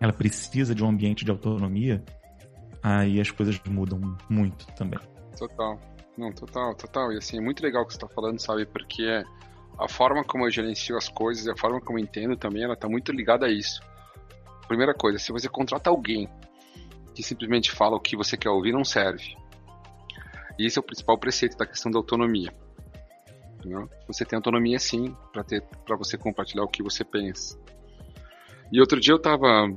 [0.00, 2.02] ela precisa de um ambiente de autonomia,
[2.82, 4.98] aí as coisas mudam muito também.
[5.38, 5.78] Total.
[6.16, 7.12] Não, total, total.
[7.12, 8.64] E assim, é muito legal o que você está falando, sabe?
[8.64, 9.24] Porque
[9.78, 12.74] a forma como eu gerencio as coisas e a forma como eu entendo também, ela
[12.74, 13.80] está muito ligada a isso.
[14.66, 16.28] Primeira coisa, se você contrata alguém
[17.14, 19.36] que simplesmente fala o que você quer ouvir, não serve.
[20.58, 22.52] E esse é o principal preceito da questão da autonomia.
[23.58, 23.88] Entendeu?
[24.06, 27.58] Você tem autonomia sim para ter para você compartilhar o que você pensa.
[28.72, 29.68] E outro dia eu estava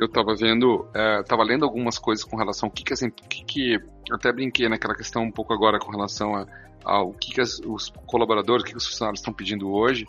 [0.00, 0.88] eu estava vendo,
[1.20, 3.78] estava é, lendo algumas coisas com relação ao que que, assim, que que
[4.12, 6.46] até brinquei naquela questão um pouco agora com relação a,
[6.84, 10.06] ao que, que as, os colaboradores, o que, que os funcionários estão pedindo hoje.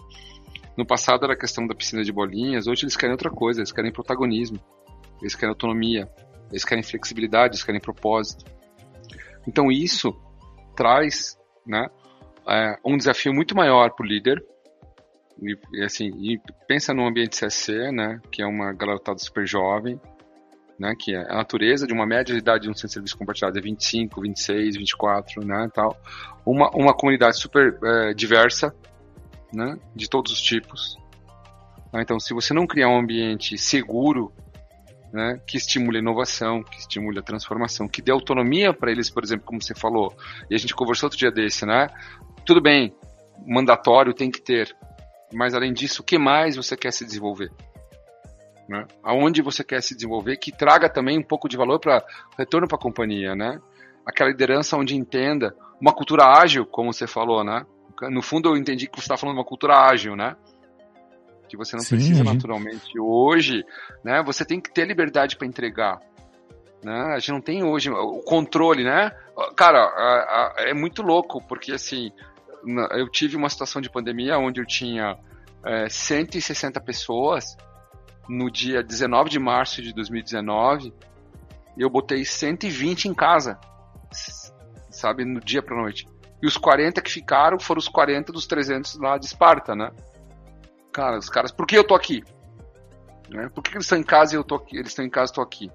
[0.78, 3.72] No passado era a questão da piscina de bolinhas, hoje eles querem outra coisa, eles
[3.72, 4.60] querem protagonismo,
[5.22, 6.08] eles querem autonomia,
[6.50, 8.46] eles querem flexibilidade, eles querem propósito.
[9.48, 10.16] Então isso
[10.76, 11.88] traz, né,
[12.48, 14.42] é, um desafio muito maior para o líder.
[15.42, 20.00] E, e, assim, e pensa no ambiente CSC, né, que é uma garotada super jovem,
[20.78, 23.18] né, que é a natureza de uma média de idade de um centro de serviço
[23.18, 25.98] compartilhado é 25, 26, 24, né, tal.
[26.46, 28.74] Uma, uma comunidade super é, diversa,
[29.54, 30.98] né, de todos os tipos.
[31.94, 34.32] Então, se você não criar um ambiente seguro
[35.12, 39.24] né, que estimule a inovação, que estimule a transformação, que dê autonomia para eles, por
[39.24, 40.16] exemplo, como você falou,
[40.50, 41.88] e a gente conversou outro dia desse, né?
[42.46, 42.94] Tudo bem,
[43.46, 44.76] mandatório tem que ter,
[45.34, 47.52] mas além disso, o que mais você quer se desenvolver?
[48.68, 48.86] Né?
[49.04, 52.04] Aonde você quer se desenvolver, que traga também um pouco de valor para
[52.38, 53.60] retorno para a companhia, né?
[54.06, 57.66] Aquela liderança onde entenda uma cultura ágil, como você falou, né?
[58.10, 60.36] No fundo, eu entendi que você está falando de uma cultura ágil, né?
[61.50, 63.66] que você não Sim, precisa naturalmente hoje,
[64.04, 64.22] né?
[64.24, 66.00] Você tem que ter liberdade para entregar.
[66.84, 67.14] Né?
[67.14, 69.12] A gente não tem hoje o controle, né?
[69.58, 72.12] Cara, é muito louco, porque assim,
[72.92, 75.18] eu tive uma situação de pandemia onde eu tinha
[75.64, 77.58] é, 160 pessoas
[78.28, 80.94] no dia 19 de março de 2019
[81.78, 83.60] e eu botei 120 em casa,
[84.90, 86.06] sabe, no dia para noite.
[86.42, 89.92] E os 40 que ficaram foram os 40 dos 300 lá de Esparta, né?
[90.92, 92.24] Cara, os caras, por que eu tô aqui?
[93.30, 93.50] Né?
[93.50, 94.78] Por que eles estão em casa e eu tô aqui?
[94.78, 95.72] Eles estão em casa e tô aqui.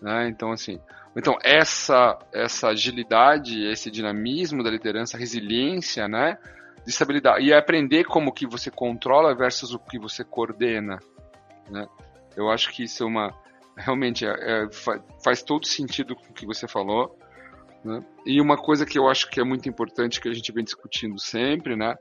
[0.00, 0.28] Né?
[0.28, 0.80] Então, assim,
[1.16, 6.38] então essa essa agilidade, esse dinamismo da liderança, resiliência, né?
[6.84, 7.44] De estabilidade.
[7.44, 10.98] E aprender como que você controla versus o que você coordena.
[11.70, 11.86] Né?
[12.36, 13.34] Eu acho que isso é uma.
[13.76, 14.68] Realmente é, é,
[15.22, 17.18] faz todo sentido com o que você falou.
[17.84, 18.04] Né?
[18.26, 21.18] E uma coisa que eu acho que é muito importante, que a gente vem discutindo
[21.18, 21.96] sempre, né?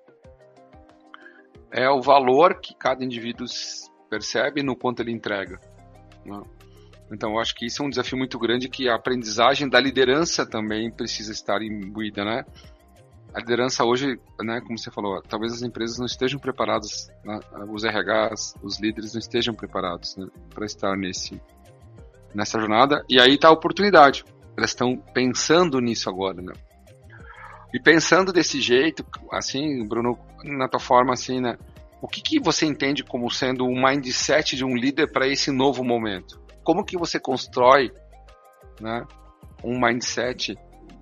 [1.73, 3.47] é o valor que cada indivíduo
[4.07, 5.59] percebe no quanto ele entrega.
[6.23, 6.39] Né?
[7.13, 10.47] Então, eu acho que isso é um desafio muito grande que a aprendizagem da liderança
[10.47, 12.43] também precisa estar imbuída, né?
[13.31, 17.83] A liderança hoje, né, como você falou, talvez as empresas não estejam preparadas, né, os
[17.83, 21.39] RHs, os líderes não estejam preparados né, para estar nesse,
[22.33, 23.03] nessa jornada.
[23.07, 24.25] E aí está a oportunidade.
[24.57, 26.53] Elas estão pensando nisso agora, né?
[27.71, 31.57] E pensando desse jeito, assim, Bruno, na tua forma, assim, né?
[32.01, 35.83] O que, que você entende como sendo o mindset de um líder para esse novo
[35.83, 36.42] momento?
[36.63, 37.91] Como que você constrói,
[38.79, 39.05] né,
[39.63, 40.57] um mindset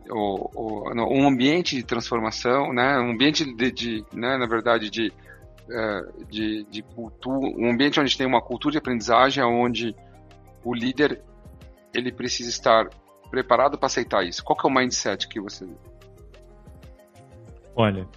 [0.09, 5.13] ou, ou um ambiente de transformação, né, um ambiente de, de né, na verdade, de,
[5.69, 9.95] é, de, de cultura, um ambiente onde tem uma cultura de aprendizagem, onde
[10.63, 11.21] o líder
[11.93, 12.89] ele precisa estar
[13.29, 14.43] preparado para aceitar isso.
[14.43, 15.67] Qual que é o mindset que você
[17.75, 18.07] Olha,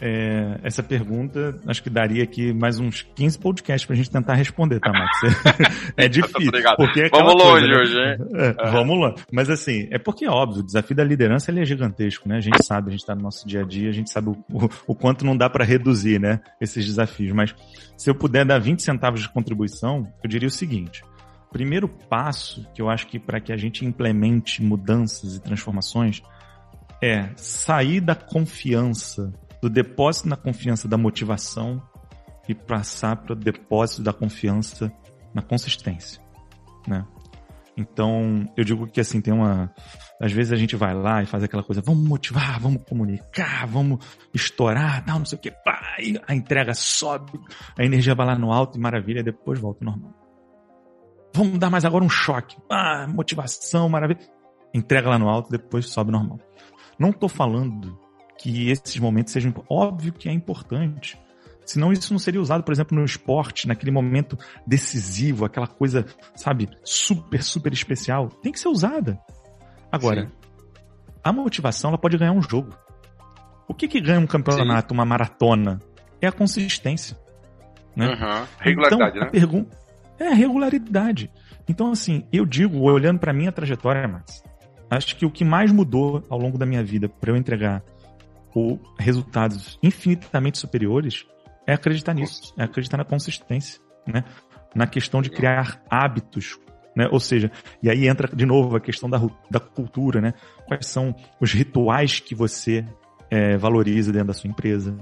[0.00, 4.78] é, essa pergunta acho que daria aqui mais uns 15 podcasts pra gente tentar responder,
[4.80, 5.18] tá, Max?
[5.96, 6.52] é difícil.
[6.76, 7.76] porque é vamos longe né?
[7.76, 8.16] hoje, hein?
[8.34, 9.14] É, Vamos lá.
[9.32, 12.36] Mas assim, é porque, óbvio, o desafio da liderança ele é gigantesco, né?
[12.36, 14.36] A gente sabe, a gente tá no nosso dia a dia, a gente sabe o,
[14.52, 16.40] o, o quanto não dá para reduzir, né?
[16.60, 17.32] Esses desafios.
[17.32, 17.54] Mas
[17.96, 21.02] se eu puder dar 20 centavos de contribuição, eu diria o seguinte.
[21.50, 26.22] Primeiro passo que eu acho que para que a gente implemente mudanças e transformações
[27.02, 31.82] é sair da confiança, do depósito na confiança da motivação
[32.48, 34.92] e passar para o depósito da confiança
[35.34, 36.22] na consistência,
[36.86, 37.06] né?
[37.76, 39.72] Então, eu digo que assim, tem uma.
[40.20, 44.04] Às vezes a gente vai lá e faz aquela coisa, vamos motivar, vamos comunicar, vamos
[44.34, 47.38] estourar, tal, não sei o que, pá, a entrega sobe,
[47.78, 50.12] a energia vai lá no alto e maravilha, depois volta ao normal.
[51.32, 54.18] Vamos dar mais agora um choque, ah, motivação, maravilha.
[54.74, 56.40] Entrega lá no alto, depois sobe normal.
[56.98, 57.96] Não estou falando
[58.38, 59.52] que esses momentos sejam.
[59.68, 61.18] Óbvio que é importante.
[61.66, 66.70] Senão isso não seria usado, por exemplo, no esporte, naquele momento decisivo, aquela coisa, sabe,
[66.82, 68.30] super, super especial.
[68.42, 69.18] Tem que ser usada.
[69.92, 70.32] Agora, Sim.
[71.22, 72.74] a motivação ela pode ganhar um jogo.
[73.66, 74.98] O que, que ganha um campeonato, Sim.
[74.98, 75.78] uma maratona?
[76.22, 77.18] É a consistência.
[77.94, 78.08] Né?
[78.08, 78.46] Uhum.
[78.60, 79.30] Regularidade, então, né?
[79.30, 79.76] Pergunta...
[80.18, 81.30] É a regularidade.
[81.68, 84.42] Então, assim, eu digo, olhando para minha trajetória, Max,
[84.90, 87.84] acho que o que mais mudou ao longo da minha vida para eu entregar
[88.58, 91.26] o resultados infinitamente superiores
[91.66, 94.24] é acreditar nisso, é acreditar na consistência, né?
[94.74, 96.58] Na questão de criar hábitos,
[96.96, 97.06] né?
[97.10, 97.50] Ou seja,
[97.82, 100.34] e aí entra de novo a questão da, da cultura, né?
[100.66, 102.84] Quais são os rituais que você
[103.30, 104.96] é, valoriza dentro da sua empresa,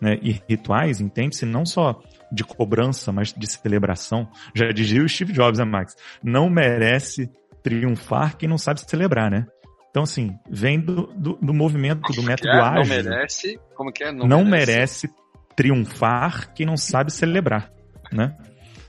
[0.00, 0.18] né?
[0.22, 2.00] E rituais, entende-se não só
[2.30, 4.28] de cobrança, mas de celebração.
[4.54, 5.96] Já dizia o Steve Jobs, né, Max?
[6.22, 7.30] Não merece
[7.62, 9.46] triunfar quem não sabe celebrar, né?
[9.92, 12.60] Então, assim, vem do, do, do movimento do método é?
[12.60, 12.96] ágil.
[12.96, 14.10] Não merece, como que é?
[14.10, 15.06] Não, não merece.
[15.06, 15.10] merece.
[15.54, 17.70] triunfar quem não sabe celebrar,
[18.10, 18.34] né?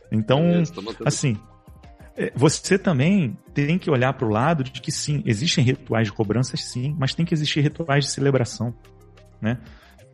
[0.09, 0.41] Então,
[1.05, 1.37] assim,
[2.15, 6.13] é, você também tem que olhar para o lado de que sim, existem rituais de
[6.13, 8.73] cobranças, sim, mas tem que existir rituais de celebração,
[9.41, 9.57] né?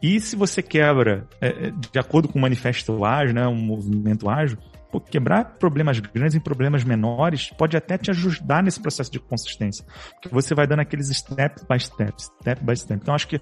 [0.02, 4.28] E se você quebra, é, é, de acordo com o manifesto ágil, né, um movimento
[4.28, 4.58] ágil,
[4.92, 9.86] pô, quebrar problemas grandes em problemas menores pode até te ajudar nesse processo de consistência.
[10.14, 13.00] Porque você vai dando aqueles step by step, step by step.
[13.02, 13.42] Então, acho que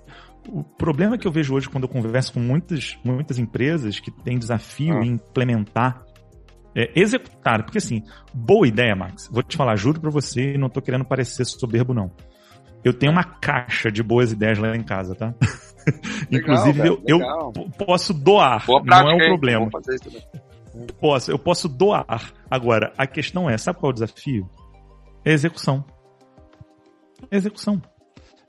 [0.50, 4.38] o problema que eu vejo hoje quando eu converso com muitas, muitas empresas que têm
[4.38, 5.06] desafio ah.
[5.06, 6.04] em implementar
[6.76, 9.28] é, executar, porque assim, boa ideia, Max.
[9.32, 12.12] Vou te falar, juro pra você, não tô querendo parecer soberbo, não.
[12.84, 15.34] Eu tenho uma caixa de boas ideias lá em casa, tá?
[16.30, 17.52] Legal, Inclusive, velho, eu, eu,
[17.84, 19.70] posso doar, não é um problema.
[21.00, 22.34] Posso, eu posso doar.
[22.50, 24.50] Agora, a questão é, sabe qual é o desafio?
[25.24, 25.86] É execução.
[27.30, 27.82] É execução.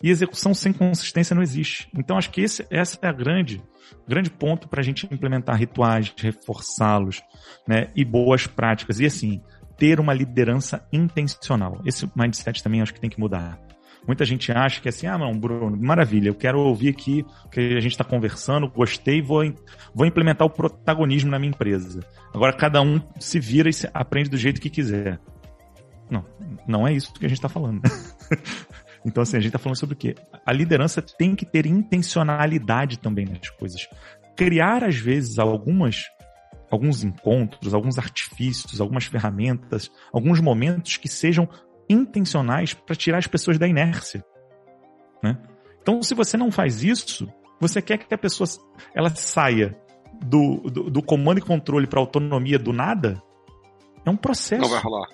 [0.02, 1.88] E execução sem consistência não existe.
[1.96, 3.62] Então, acho que esse, essa é a grande,
[4.06, 7.20] grande ponto para a gente implementar rituais, reforçá-los,
[7.66, 7.88] né?
[7.96, 9.00] E boas práticas.
[9.00, 9.42] E assim,
[9.76, 11.80] ter uma liderança intencional.
[11.84, 13.58] Esse mindset também acho que tem que mudar.
[14.08, 17.48] Muita gente acha que é assim, ah, não, Bruno, maravilha, eu quero ouvir aqui o
[17.50, 19.44] que a gente está conversando, gostei, vou,
[19.94, 22.00] vou implementar o protagonismo na minha empresa.
[22.34, 25.20] Agora cada um se vira e se aprende do jeito que quiser.
[26.10, 26.24] Não,
[26.66, 27.82] não é isso que a gente está falando.
[29.04, 30.14] então, assim, a gente está falando sobre o quê?
[30.46, 33.86] A liderança tem que ter intencionalidade também nas coisas.
[34.34, 36.06] Criar, às vezes, algumas
[36.70, 41.48] alguns encontros, alguns artifícios, algumas ferramentas, alguns momentos que sejam
[41.88, 44.24] intencionais para tirar as pessoas da inércia.
[45.22, 45.38] Né?
[45.80, 47.28] Então, se você não faz isso,
[47.60, 48.48] você quer que a pessoa
[48.94, 49.76] ela saia
[50.22, 53.22] do, do, do comando e controle para autonomia do nada?
[54.04, 54.62] É um processo.
[54.62, 55.08] Não vai rolar.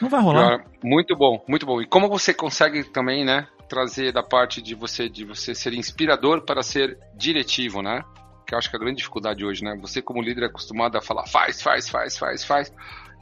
[0.00, 0.64] Não vai rolar.
[0.82, 1.80] Muito bom, muito bom.
[1.80, 6.44] E como você consegue também, né, trazer da parte de você de você ser inspirador
[6.44, 8.02] para ser diretivo, né?
[8.46, 9.76] Que eu acho que é a grande dificuldade hoje, né?
[9.80, 12.72] Você como líder é acostumado a falar faz, faz, faz, faz, faz.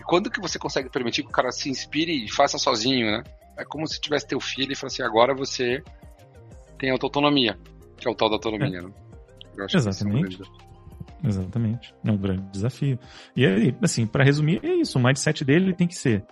[0.01, 3.23] E quando que você consegue permitir que o cara se inspire e faça sozinho, né?
[3.57, 5.83] É como se tivesse teu filho e falasse, agora você
[6.79, 7.59] tem autonomia,
[7.97, 8.83] que é o tal da autonomia, é.
[8.83, 8.91] né?
[9.73, 10.43] Exatamente.
[10.43, 11.95] É um Exatamente.
[12.05, 12.99] É um grande desafio.
[13.35, 14.99] E aí, assim, para resumir, é isso.
[14.99, 16.25] O mindset dele tem que ser: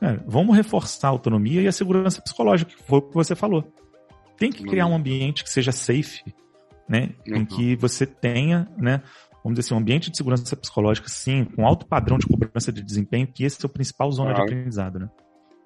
[0.00, 3.70] é, vamos reforçar a autonomia e a segurança psicológica, que foi o que você falou.
[4.38, 6.22] Tem que criar um ambiente que seja safe,
[6.88, 7.10] né?
[7.26, 7.36] Uhum.
[7.38, 9.02] Em que você tenha, né?
[9.42, 12.82] Vamos dizer assim, um ambiente de segurança psicológica, sim, com alto padrão de cobrança de
[12.82, 14.46] desempenho, que esse é o principal zona claro.
[14.46, 15.08] de aprendizado, né?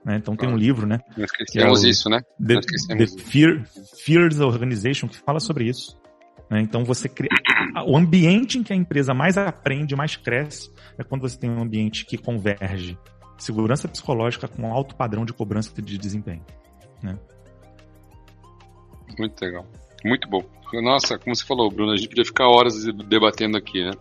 [0.04, 0.16] né?
[0.16, 0.98] Então tem um livro, né?
[1.16, 2.20] Nós esquecemos é isso, né?
[2.44, 2.60] The,
[2.96, 3.64] the Fear,
[4.04, 6.00] Fears Organization, que fala sobre isso.
[6.50, 6.60] Né?
[6.60, 7.30] Então você cria...
[7.86, 11.62] O ambiente em que a empresa mais aprende, mais cresce, é quando você tem um
[11.62, 12.98] ambiente que converge
[13.38, 16.44] segurança psicológica com alto padrão de cobrança de desempenho.
[17.02, 17.18] Né?
[19.18, 19.66] Muito legal.
[20.05, 20.42] Muito bom.
[20.82, 23.92] Nossa, como você falou, Bruno, a gente podia ficar horas debatendo aqui, né?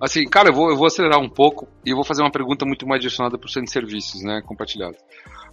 [0.00, 2.86] Assim, cara, eu vou, eu vou acelerar um pouco e vou fazer uma pergunta muito
[2.86, 4.96] mais direcionada para o centro de serviços, né, compartilhado.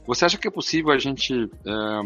[0.06, 2.02] Você acha que é possível a gente é,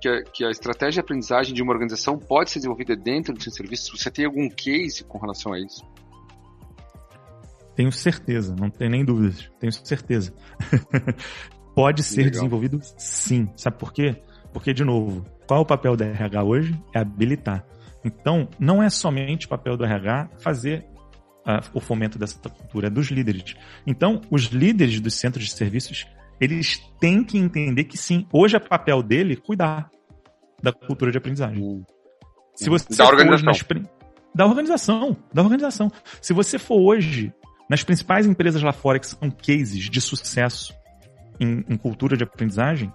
[0.00, 3.42] que, a, que, a, estratégia de aprendizagem de uma organização pode ser desenvolvida dentro do
[3.42, 4.00] centro de serviços?
[4.00, 5.84] Você tem algum case com relação a isso?
[7.74, 9.50] Tenho certeza, não tem nem dúvidas.
[9.58, 10.32] Tenho certeza.
[11.74, 12.30] pode ser Legal.
[12.30, 13.48] desenvolvido sim.
[13.56, 14.22] Sabe por quê?
[14.52, 16.82] Porque, de novo, qual é o papel do RH hoje?
[16.94, 17.64] É habilitar.
[18.04, 20.84] Então, não é somente o papel do RH fazer
[21.46, 23.56] uh, o fomento dessa cultura, é dos líderes.
[23.86, 26.06] Então, os líderes dos centros de serviços,
[26.40, 29.90] eles têm que entender que sim, hoje é papel dele cuidar
[30.62, 31.62] da cultura de aprendizagem.
[31.62, 31.84] Hum.
[32.54, 33.52] Se você da organização.
[33.52, 33.88] Nas,
[34.34, 35.16] da organização.
[35.32, 35.92] Da organização.
[36.20, 37.32] Se você for hoje
[37.68, 40.74] nas principais empresas lá fora que são cases de sucesso
[41.40, 42.92] em, em cultura de aprendizagem,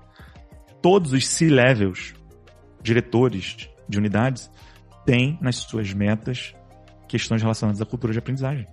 [0.82, 2.14] todos os C-levels
[2.82, 4.52] diretores de unidades
[5.06, 6.54] têm nas suas metas
[7.08, 8.68] questões relacionadas à cultura de aprendizagem.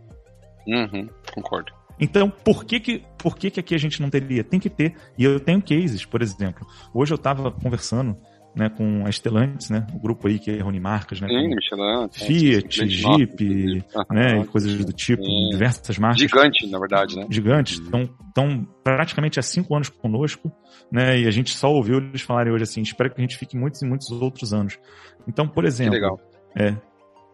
[0.66, 1.72] Uhum, concordo.
[1.98, 4.44] Então, por que que, por que que aqui a gente não teria?
[4.44, 4.94] Tem que ter.
[5.16, 6.66] E eu tenho cases, por exemplo.
[6.92, 8.16] Hoje eu estava conversando
[8.56, 12.88] né, com a Stellantis, né, o grupo aí que reúne marcas, né, Sim, Michelin, Fiat,
[12.88, 15.50] Jeep, né, e coisas do tipo, sim.
[15.50, 16.20] diversas marcas.
[16.20, 17.26] Gigante, na verdade, né?
[17.30, 20.50] Gigantes, estão estão praticamente há cinco anos conosco,
[20.90, 23.56] né, e a gente só ouviu eles falarem hoje assim, espero que a gente fique
[23.56, 24.78] muitos e muitos outros anos.
[25.28, 26.18] Então, por exemplo,
[26.58, 26.74] é,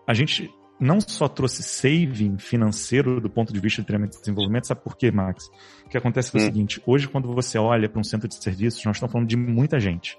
[0.07, 0.51] a gente
[0.81, 4.97] não só trouxe saving financeiro do ponto de vista de treinamento e desenvolvimento, sabe por
[4.97, 5.45] quê, Max?
[5.87, 6.47] O que acontece é o hum.
[6.47, 9.79] seguinte, hoje quando você olha para um centro de serviços, nós estamos falando de muita
[9.79, 10.19] gente.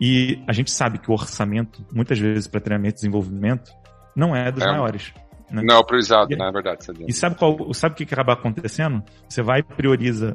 [0.00, 3.72] E a gente sabe que o orçamento, muitas vezes, para treinamento e desenvolvimento,
[4.16, 5.12] não é dos é, maiores.
[5.50, 5.62] Né?
[5.64, 6.86] Não é priorizado, e, não é verdade.
[7.06, 9.02] E sabe, qual, sabe o que acaba acontecendo?
[9.28, 10.34] Você vai e prioriza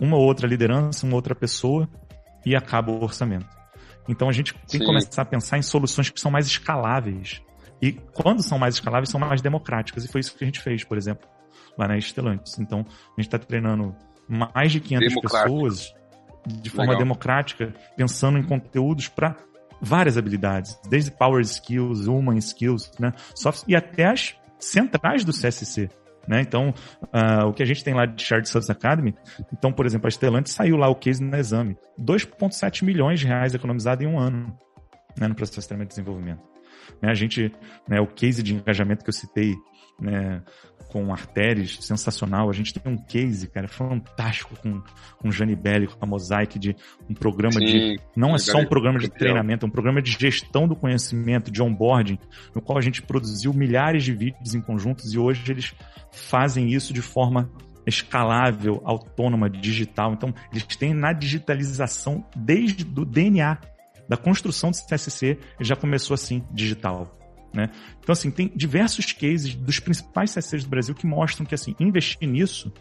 [0.00, 1.88] uma ou outra liderança, uma outra pessoa
[2.44, 3.46] e acaba o orçamento.
[4.08, 4.78] Então a gente tem Sim.
[4.80, 7.42] que começar a pensar em soluções que são mais escaláveis.
[7.80, 10.04] E quando são mais escaláveis, são mais democráticas.
[10.04, 11.28] E foi isso que a gente fez, por exemplo,
[11.76, 12.58] lá na Stellantis.
[12.58, 13.94] Então, a gente está treinando
[14.28, 15.94] mais de 500 pessoas
[16.46, 16.98] de forma Legal.
[16.98, 19.36] democrática, pensando em conteúdos para
[19.80, 25.90] várias habilidades, desde Power Skills, Human Skills, né, soft, e até as centrais do CSC.
[26.26, 26.40] Né?
[26.40, 26.72] Então,
[27.02, 29.14] uh, o que a gente tem lá de Shared Service Academy,
[29.52, 31.76] então, por exemplo, a Stellantis saiu lá o case no exame.
[32.00, 34.56] 2,7 milhões de reais economizados em um ano
[35.18, 36.42] né, no processo de treinamento e desenvolvimento.
[37.00, 37.52] Né, a gente,
[37.88, 39.54] né, o case de engajamento que eu citei,
[40.00, 40.42] né,
[40.94, 42.48] com artérias, sensacional.
[42.48, 44.80] A gente tem um case, cara, fantástico com,
[45.18, 46.76] com o Jani Belli, com a Mosaic, de
[47.10, 48.00] um programa Sim, de.
[48.14, 51.60] Não é só um programa de treinamento, é um programa de gestão do conhecimento, de
[51.60, 52.16] onboarding,
[52.54, 55.74] no qual a gente produziu milhares de vídeos em conjuntos e hoje eles
[56.12, 57.50] fazem isso de forma
[57.84, 60.12] escalável, autônoma, digital.
[60.12, 63.58] Então, eles têm na digitalização desde o DNA
[64.08, 67.23] da construção do CSC, já começou assim, digital.
[67.54, 67.70] Né?
[68.00, 72.28] Então, assim, tem diversos cases dos principais CSCs do Brasil que mostram que, assim, investir
[72.28, 72.72] nisso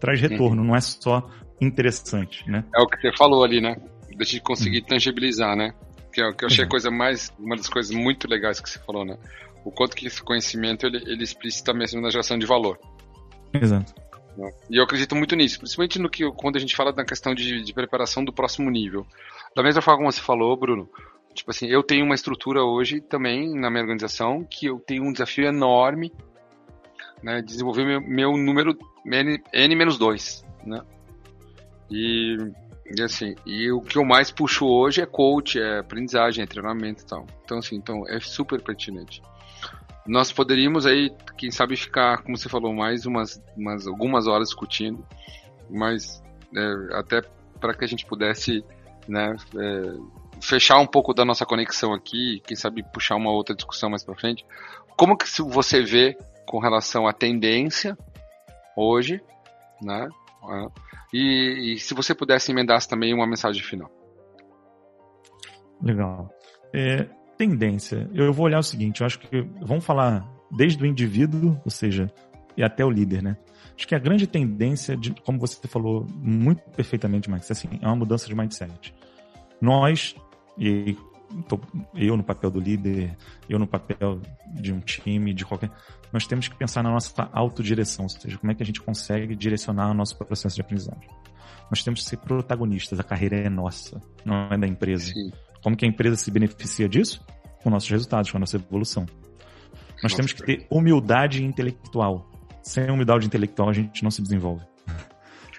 [0.00, 0.68] traz retorno, uhum.
[0.68, 2.64] não é só interessante, né?
[2.74, 3.76] É o que você falou ali, né?
[4.16, 4.86] Da gente conseguir uhum.
[4.86, 5.74] tangibilizar, né?
[6.12, 8.68] Que é o que eu achei a coisa mais, uma das coisas muito legais que
[8.68, 9.18] você falou, né?
[9.64, 12.78] O quanto que esse conhecimento, ele, ele explicita mesmo na geração de valor.
[13.52, 13.94] Exato.
[14.36, 14.50] Né?
[14.70, 17.62] E eu acredito muito nisso, principalmente no que quando a gente fala da questão de,
[17.62, 19.06] de preparação do próximo nível.
[19.56, 20.88] Da mesma forma como você falou, Bruno,
[21.34, 25.12] Tipo assim, eu tenho uma estrutura hoje também na minha organização que eu tenho um
[25.12, 26.12] desafio enorme,
[27.22, 30.80] né, desenvolver meu, meu número N-2, né?
[31.90, 32.36] E,
[32.96, 37.02] e, assim, e o que eu mais puxo hoje é coach, é aprendizagem, é treinamento
[37.02, 37.26] e tal.
[37.44, 39.20] Então assim, então é super pertinente.
[40.06, 45.04] Nós poderíamos aí, quem sabe ficar, como você falou, mais umas, umas algumas horas discutindo,
[45.70, 46.22] mas
[46.54, 47.22] é, até
[47.58, 48.62] para que a gente pudesse,
[49.08, 49.96] né, é,
[50.40, 54.14] fechar um pouco da nossa conexão aqui, quem sabe puxar uma outra discussão mais para
[54.14, 54.44] frente.
[54.96, 56.16] Como que você vê
[56.46, 57.96] com relação à tendência
[58.76, 59.20] hoje,
[59.82, 60.08] né?
[61.12, 63.90] E, e se você pudesse emendar também uma mensagem final.
[65.82, 66.30] Legal.
[66.72, 68.08] É, tendência.
[68.12, 72.10] Eu vou olhar o seguinte, eu acho que vamos falar desde o indivíduo, ou seja,
[72.56, 73.36] e até o líder, né?
[73.76, 77.96] Acho que a grande tendência, de, como você falou muito perfeitamente, Max, assim, é uma
[77.96, 78.94] mudança de mindset.
[79.64, 80.14] Nós
[80.58, 80.96] e
[81.94, 83.16] eu no papel do líder,
[83.48, 84.20] eu no papel
[84.54, 85.70] de um time, de qualquer.
[86.12, 89.34] Nós temos que pensar na nossa autodireção, ou seja, como é que a gente consegue
[89.34, 91.08] direcionar o nosso processo de aprendizagem.
[91.70, 95.06] Nós temos que ser protagonistas, a carreira é nossa, não é da empresa.
[95.06, 95.32] Sim.
[95.62, 97.24] Como que a empresa se beneficia disso?
[97.62, 99.06] Com nossos resultados, com a nossa evolução.
[99.94, 102.30] Nós nossa, temos que ter humildade intelectual.
[102.62, 104.62] Sem humildade intelectual a gente não se desenvolve.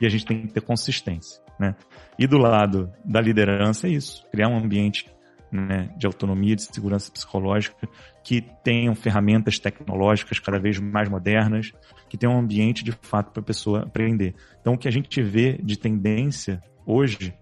[0.01, 1.41] E a gente tem que ter consistência.
[1.59, 1.75] Né?
[2.17, 5.09] E do lado da liderança é isso, criar um ambiente
[5.51, 7.87] né, de autonomia, de segurança psicológica,
[8.23, 11.71] que tenham ferramentas tecnológicas cada vez mais modernas,
[12.09, 14.35] que tenham um ambiente de fato para a pessoa aprender.
[14.59, 17.33] Então, o que a gente vê de tendência hoje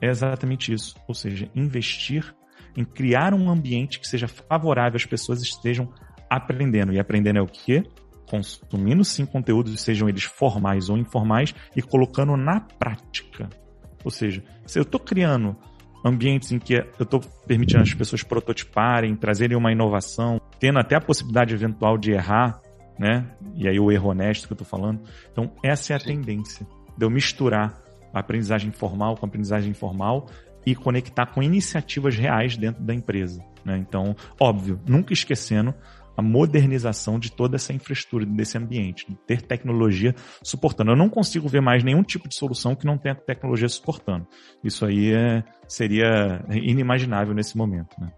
[0.00, 2.34] é exatamente isso, ou seja, investir
[2.76, 5.92] em criar um ambiente que seja favorável às pessoas estejam
[6.28, 6.92] aprendendo.
[6.92, 7.84] E aprendendo é o quê?
[8.30, 13.50] Consumindo sim conteúdos, sejam eles formais ou informais, e colocando na prática.
[14.04, 15.56] Ou seja, se eu estou criando
[16.04, 21.00] ambientes em que eu estou permitindo as pessoas prototiparem, trazerem uma inovação, tendo até a
[21.00, 22.60] possibilidade eventual de errar,
[22.98, 23.26] né?
[23.56, 25.00] E aí o erro honesto que eu estou falando.
[25.32, 26.06] Então, essa é a sim.
[26.06, 26.66] tendência
[26.96, 27.78] de eu misturar
[28.14, 30.26] a aprendizagem formal com a aprendizagem informal
[30.64, 33.42] e conectar com iniciativas reais dentro da empresa.
[33.64, 33.78] Né?
[33.78, 35.74] Então, óbvio, nunca esquecendo
[36.16, 40.90] a modernização de toda essa infraestrutura, desse ambiente, de ter tecnologia suportando.
[40.90, 44.26] Eu não consigo ver mais nenhum tipo de solução que não tenha tecnologia suportando.
[44.62, 47.94] Isso aí é, seria inimaginável nesse momento.
[48.00, 48.10] Né?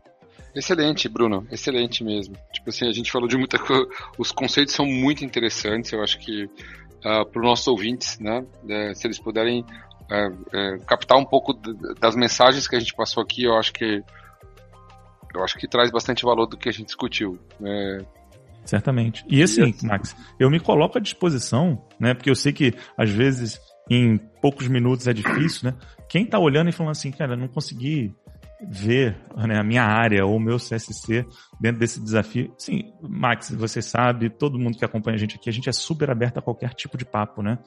[0.55, 1.47] Excelente, Bruno.
[1.51, 2.35] Excelente mesmo.
[2.53, 3.87] Tipo assim, a gente falou de muita coisa.
[4.19, 5.93] Os conceitos são muito interessantes.
[5.93, 9.65] Eu acho que uh, para os nossos ouvintes, né, uh, se eles puderem
[10.11, 11.55] é, captar um pouco
[11.99, 14.03] das mensagens que a gente passou aqui, eu acho que
[15.35, 17.39] eu acho que traz bastante valor do que a gente discutiu.
[17.65, 17.99] É...
[18.65, 19.25] Certamente.
[19.29, 22.15] E assim, Max, eu me coloco à disposição, né?
[22.15, 23.61] Porque eu sei que às vezes
[23.91, 25.77] em poucos minutos é difícil, né?
[26.09, 28.15] Quem tá olhando e falando assim, cara, não consegui
[28.69, 31.27] ver né, a minha área ou o meu CSC
[31.61, 32.55] dentro desse desafio.
[32.57, 36.11] Sim, Max, você sabe, todo mundo que acompanha a gente aqui, a gente é super
[36.11, 37.59] aberto a qualquer tipo de papo, né?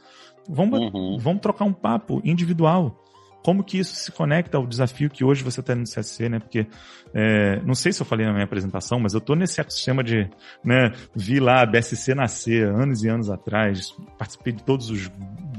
[0.48, 1.18] Vamos, uhum.
[1.20, 3.04] vamos trocar um papo individual
[3.46, 6.40] como que isso se conecta ao desafio que hoje você está no CSC, né?
[6.40, 6.66] Porque
[7.14, 10.28] é, não sei se eu falei na minha apresentação, mas eu estou nesse ecossistema de,
[10.64, 10.92] né?
[11.16, 15.12] Vi lá a BSC nascer anos e anos atrás, participei de todos os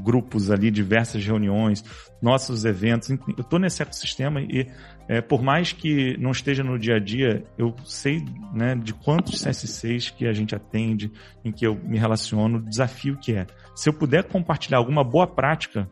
[0.03, 1.85] grupos ali, diversas reuniões,
[2.21, 3.09] nossos eventos.
[3.09, 4.67] Eu estou nesse ecossistema e
[5.07, 8.21] é, por mais que não esteja no dia a dia, eu sei
[8.53, 11.13] né, de quantos CSCs que a gente atende,
[11.45, 13.47] em que eu me relaciono, o desafio que é.
[13.77, 15.89] Se eu puder compartilhar alguma boa prática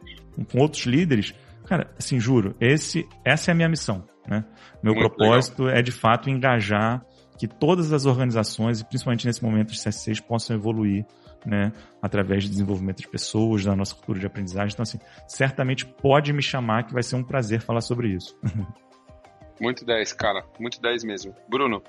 [0.50, 1.32] com outros líderes,
[1.66, 4.44] Cara, assim, juro, esse, essa é a minha missão, né?
[4.82, 5.78] Meu Muito propósito legal.
[5.78, 7.04] é, de fato, engajar
[7.38, 11.04] que todas as organizações, e principalmente nesse momento os CSCs, possam evoluir,
[11.44, 11.72] né?
[12.00, 14.72] Através de desenvolvimento de pessoas, da nossa cultura de aprendizagem.
[14.72, 18.38] Então, assim, certamente pode me chamar que vai ser um prazer falar sobre isso.
[19.60, 20.44] Muito 10, cara.
[20.58, 21.34] Muito 10 mesmo.
[21.48, 21.82] Bruno,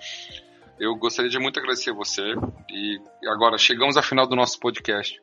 [0.80, 2.22] eu gostaria de muito agradecer você.
[2.70, 5.20] E agora, chegamos ao final do nosso podcast.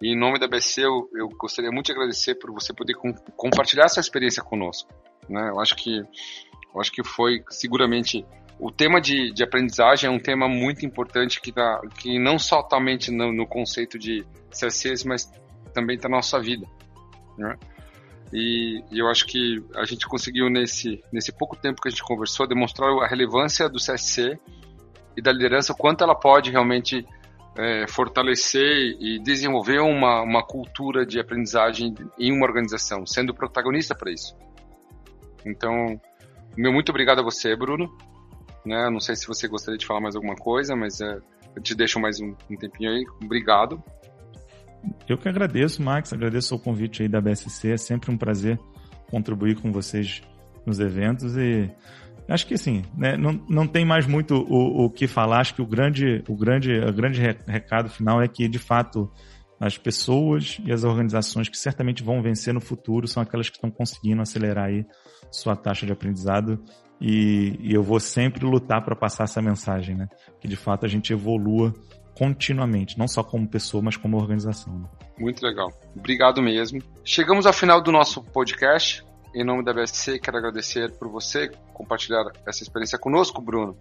[0.00, 3.12] E em nome da BC, eu, eu gostaria muito de agradecer por você poder com,
[3.36, 4.92] compartilhar essa experiência conosco.
[5.28, 5.50] Né?
[5.50, 8.24] Eu acho que eu acho que foi seguramente
[8.58, 12.66] o tema de, de aprendizagem é um tema muito importante que, tá, que não só
[12.68, 15.30] somente no, no conceito de CSCs, mas
[15.74, 16.66] também está na nossa vida.
[17.36, 17.56] Né?
[18.32, 22.02] E, e, eu acho que a gente conseguiu, nesse, nesse pouco tempo que a gente
[22.02, 24.38] conversou, demonstrar a relevância do CSC
[25.16, 27.06] e da liderança, o quanto ela pode realmente
[27.56, 34.12] é, fortalecer e desenvolver uma, uma cultura de aprendizagem em uma organização, sendo protagonista para
[34.12, 34.36] isso.
[35.44, 36.00] Então,
[36.56, 37.88] meu muito obrigado a você, Bruno.
[38.64, 41.18] Né, não sei se você gostaria de falar mais alguma coisa, mas é,
[41.54, 43.04] eu te deixo mais um, um tempinho aí.
[43.22, 43.82] Obrigado.
[45.08, 46.12] Eu que agradeço, Max.
[46.12, 47.72] Agradeço o convite aí da BSC.
[47.72, 48.58] É sempre um prazer
[49.08, 50.20] contribuir com vocês
[50.64, 51.70] nos eventos e
[52.28, 55.40] acho que assim, né, não, não tem mais muito o, o que falar.
[55.40, 59.10] Acho que o grande, o grande, o grande recado final é que, de fato,
[59.60, 63.70] as pessoas e as organizações que certamente vão vencer no futuro são aquelas que estão
[63.70, 64.84] conseguindo acelerar aí
[65.30, 66.62] sua taxa de aprendizado
[67.00, 70.08] e, e eu vou sempre lutar para passar essa mensagem, né?
[70.40, 71.72] Que de fato a gente evolua
[72.16, 74.78] continuamente, não só como pessoa, mas como organização.
[74.78, 74.88] Né?
[75.18, 75.70] Muito legal.
[75.94, 76.80] Obrigado mesmo.
[77.04, 79.04] Chegamos ao final do nosso podcast.
[79.36, 83.76] Em nome da BSC, quero agradecer por você compartilhar essa experiência conosco, Bruno,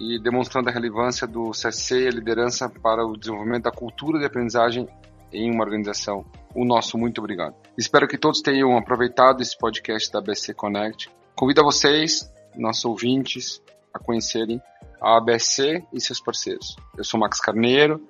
[0.00, 4.24] e demonstrando a relevância do CSC e a liderança para o desenvolvimento da cultura de
[4.24, 4.88] aprendizagem
[5.30, 6.24] em uma organização.
[6.54, 7.54] O nosso muito obrigado.
[7.76, 11.10] Espero que todos tenham aproveitado esse podcast da BSC Connect.
[11.36, 14.58] Convido a vocês, nossos ouvintes, a conhecerem
[15.02, 16.76] a ABSC e seus parceiros.
[16.96, 18.00] Eu sou Max Carneiro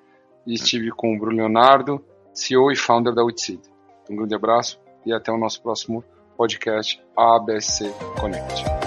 [0.47, 2.01] e estive com o Bruno Leonardo,
[2.32, 3.62] CEO e founder da Witseed.
[4.09, 6.05] Um grande abraço e até o nosso próximo
[6.39, 8.84] podcast ABC Connect.